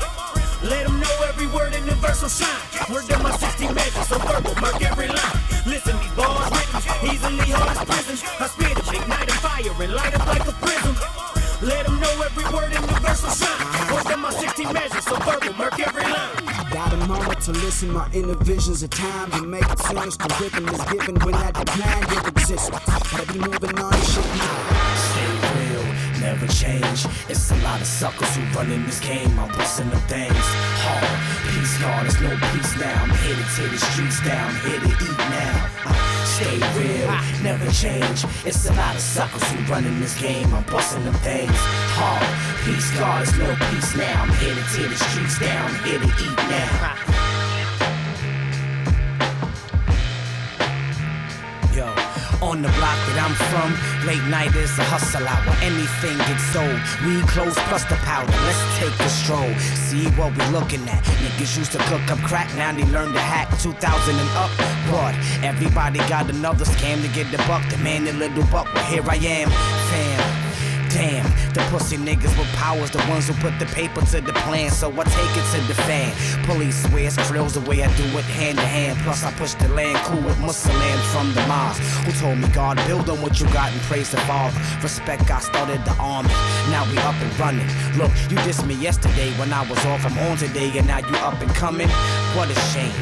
Let 0.64 0.86
them 0.86 0.98
know 0.98 1.16
every 1.28 1.46
word 1.48 1.74
in 1.74 1.84
the 1.84 1.94
verse 1.96 2.22
will 2.22 2.32
shine. 2.32 2.48
Word 2.88 3.04
of 3.12 3.22
my 3.22 3.36
60 3.36 3.68
measures, 3.74 4.08
so 4.08 4.18
verbal, 4.18 4.54
mark 4.62 4.80
every 4.80 5.08
line. 5.08 5.38
Listen, 5.66 5.92
these 6.00 6.12
bars 6.16 6.48
written 6.56 6.80
easily 7.12 7.52
hard 7.52 7.76
as 7.76 7.84
prisons. 7.84 8.24
I 8.40 8.46
spit 8.48 8.72
them, 8.72 8.94
ignite 8.96 9.28
a 9.28 9.36
fire 9.44 9.82
and 9.82 9.92
light 9.92 10.14
up 10.18 10.26
like 10.26 10.48
a 10.48 10.52
prism. 10.64 10.96
Let 11.60 11.84
them 11.84 12.00
know 12.00 12.14
every 12.24 12.48
word 12.48 12.72
in 12.72 12.80
the 12.80 12.96
verse 13.04 13.22
will 13.22 13.36
shine. 13.36 13.92
Word 13.92 14.08
of 14.08 14.18
my 14.18 14.30
60 14.32 14.64
measures, 14.72 15.04
so 15.04 15.16
verbal, 15.20 15.52
mark 15.52 15.78
every 15.78 16.04
line. 16.04 16.32
Got 16.72 16.94
a 16.94 16.96
moment 17.12 17.40
to 17.42 17.52
listen, 17.52 17.92
my 17.92 18.08
inner 18.14 18.34
visions 18.34 18.82
of 18.82 18.88
time 18.88 19.32
and 19.32 19.50
make 19.50 19.68
sense. 19.84 20.16
The 20.16 20.32
rhythm 20.40 20.66
is 20.68 20.82
given 20.88 21.14
when 21.26 21.34
I 21.34 21.52
your 22.10 22.28
existence. 22.28 22.80
But 23.12 23.28
be 23.32 23.38
moving 23.38 23.78
on, 23.78 23.92
shit. 24.00 25.03
Never 26.24 26.46
change. 26.46 27.04
It's 27.28 27.50
a 27.50 27.56
lot 27.56 27.82
of 27.82 27.86
suckers 27.86 28.34
who 28.34 28.42
run 28.56 28.70
in 28.72 28.82
this 28.86 28.98
game. 28.98 29.38
I'm 29.38 29.48
busting 29.58 29.90
the 29.90 30.00
things 30.08 30.46
hard. 30.80 31.20
Peace, 31.52 31.76
God, 31.76 32.00
there's 32.04 32.18
no 32.18 32.32
peace 32.48 32.72
now. 32.80 32.96
I'm 33.04 33.12
here 33.20 33.36
to 33.36 33.62
the 33.68 33.76
streets 33.76 34.24
down, 34.24 34.48
I'm 34.48 34.56
here 34.64 34.80
to 34.80 34.92
eat 35.04 35.18
now. 35.18 35.68
Uh, 35.84 36.24
Stay 36.24 36.56
real, 36.80 37.12
never 37.44 37.70
change. 37.70 38.24
It's 38.46 38.64
a 38.64 38.72
lot 38.72 38.94
of 38.94 39.02
suckers 39.02 39.44
who 39.52 39.70
run 39.70 39.84
in 39.84 40.00
this 40.00 40.18
game. 40.18 40.48
I'm 40.54 40.64
busting 40.64 41.04
them 41.04 41.12
things 41.20 41.60
hard. 41.92 42.24
Peace, 42.64 42.90
God, 42.98 43.20
there's 43.20 43.38
no 43.38 43.54
peace 43.68 43.94
now. 43.94 44.22
I'm 44.22 44.32
here 44.40 44.54
to 44.54 44.82
the 44.88 44.96
streets 44.96 45.38
down, 45.38 45.70
I'm 45.70 45.84
here 45.84 46.00
to 46.00 46.08
eat 46.08 46.38
now. 46.48 47.33
On 52.54 52.62
the 52.62 52.68
block 52.78 52.94
that 53.10 53.18
I'm 53.18 53.34
from, 53.50 53.74
late 54.06 54.22
night 54.30 54.54
is 54.54 54.70
a 54.78 54.84
hustle 54.86 55.26
hour. 55.26 55.54
Anything 55.58 56.14
gets 56.30 56.46
sold. 56.54 56.78
Weed 57.02 57.26
clothes 57.26 57.58
plus 57.66 57.82
the 57.90 57.98
powder. 58.06 58.30
Let's 58.46 58.62
take 58.78 58.94
a 58.94 59.10
stroll. 59.10 59.50
See 59.90 60.06
what 60.14 60.30
we 60.38 60.44
looking 60.54 60.86
at. 60.88 61.02
Niggas 61.18 61.58
used 61.58 61.72
to 61.72 61.78
cook 61.90 62.06
up 62.14 62.18
crack, 62.22 62.46
now 62.54 62.70
they 62.70 62.86
learn 62.94 63.12
to 63.12 63.18
hack. 63.18 63.50
2000 63.58 63.74
and 63.74 64.30
up, 64.38 64.54
what? 64.94 65.14
Everybody 65.42 65.98
got 66.06 66.30
another 66.30 66.64
scam 66.64 67.02
to 67.02 67.08
get 67.08 67.26
the 67.32 67.38
buck. 67.48 67.68
Demand 67.70 68.06
a 68.06 68.12
little 68.12 68.46
buck. 68.54 68.72
Well, 68.72 68.84
here 68.86 69.02
I 69.02 69.16
am, 69.16 69.50
fam. 69.90 70.43
Damn, 70.94 71.26
the 71.54 71.60
pussy 71.72 71.96
niggas 71.96 72.38
with 72.38 72.46
powers, 72.54 72.92
the 72.92 72.98
ones 73.10 73.26
who 73.26 73.34
put 73.42 73.58
the 73.58 73.66
paper 73.74 74.00
to 74.00 74.20
the 74.20 74.32
plan, 74.46 74.70
so 74.70 74.92
I 74.92 75.02
take 75.02 75.34
it 75.34 75.46
to 75.50 75.60
the 75.66 75.74
fan. 75.74 76.14
Police 76.46 76.86
swear 76.86 77.06
it's 77.06 77.16
drills 77.26 77.54
the 77.54 77.68
way 77.68 77.82
I 77.82 77.90
do 77.96 78.04
it 78.16 78.24
hand 78.24 78.58
to 78.58 78.64
hand. 78.64 79.00
Plus, 79.00 79.24
I 79.24 79.32
push 79.32 79.54
the 79.54 79.66
land 79.70 79.98
cool 80.06 80.22
with 80.22 80.38
Muslim 80.38 80.98
from 81.10 81.34
the 81.34 81.44
mosque. 81.48 81.82
Who 82.06 82.12
told 82.12 82.38
me 82.38 82.46
God 82.54 82.76
build 82.86 83.10
on 83.10 83.20
what 83.20 83.40
you 83.40 83.46
got 83.46 83.72
and 83.72 83.80
praise 83.90 84.12
the 84.12 84.18
Father. 84.18 84.56
Respect, 84.84 85.28
I 85.28 85.40
started 85.40 85.84
the 85.84 85.96
army. 85.98 86.28
Now 86.70 86.86
we 86.88 86.96
up 86.98 87.18
and 87.20 87.40
running. 87.40 87.66
Look, 87.98 88.12
you 88.30 88.38
dissed 88.46 88.64
me 88.64 88.74
yesterday 88.74 89.32
when 89.32 89.52
I 89.52 89.68
was 89.68 89.84
off. 89.86 90.06
I'm 90.06 90.16
on 90.30 90.36
today, 90.36 90.78
and 90.78 90.86
now 90.86 90.98
you 90.98 91.16
up 91.26 91.42
and 91.42 91.52
coming. 91.56 91.88
What 92.38 92.50
a 92.50 92.54
shame. 92.70 92.94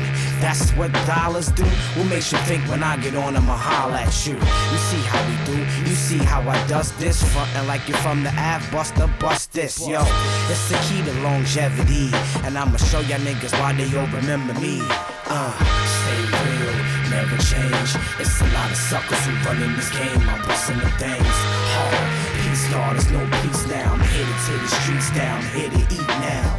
That's 0.42 0.72
what 0.72 0.92
dollars 1.06 1.52
do. 1.52 1.62
What 1.94 2.08
makes 2.10 2.32
you 2.32 2.38
think 2.50 2.66
when 2.68 2.82
I 2.82 2.96
get 2.96 3.14
on, 3.14 3.36
I'ma 3.36 3.54
holler 3.54 4.02
at 4.02 4.26
you? 4.26 4.34
You 4.34 4.78
see 4.90 5.02
how 5.06 5.22
we 5.30 5.36
do. 5.46 5.56
You 5.88 5.94
see 5.94 6.18
how 6.18 6.42
I 6.42 6.58
dust 6.66 6.98
this. 6.98 7.22
Frontin' 7.32 7.68
like 7.68 7.86
you're 7.86 8.02
from 8.02 8.24
the 8.24 8.34
Ave, 8.34 8.66
buster, 8.72 9.06
bust 9.20 9.52
this. 9.52 9.78
Yo, 9.86 10.02
it's 10.50 10.66
the 10.68 10.74
key 10.90 10.98
to 11.06 11.14
longevity. 11.22 12.10
And 12.42 12.58
I'ma 12.58 12.76
show 12.76 12.98
y'all 13.06 13.22
niggas 13.22 13.54
why 13.60 13.72
they 13.72 13.86
all 13.96 14.10
remember 14.10 14.52
me. 14.58 14.82
Uh, 15.30 15.54
stay 16.02 16.22
real, 16.34 16.74
never 17.14 17.38
change. 17.38 17.94
It's 18.18 18.34
a 18.42 18.48
lot 18.50 18.66
of 18.66 18.76
suckers 18.76 19.22
who 19.22 19.32
run 19.46 19.62
in 19.62 19.76
this 19.78 19.94
game. 19.94 20.26
I'm 20.26 20.42
busting 20.42 20.82
the 20.82 20.90
things 20.98 21.38
hard. 21.78 22.02
Peace, 22.42 22.66
God, 22.66 22.98
there's 22.98 23.10
no 23.14 23.22
peace 23.46 23.62
now. 23.70 23.94
I'm 23.94 24.02
here 24.10 24.26
to 24.26 24.52
the 24.58 24.70
streets 24.82 25.10
down. 25.14 25.38
I'm 25.38 25.54
here 25.54 25.70
to 25.70 25.82
eat 25.86 26.08
now. 26.18 26.58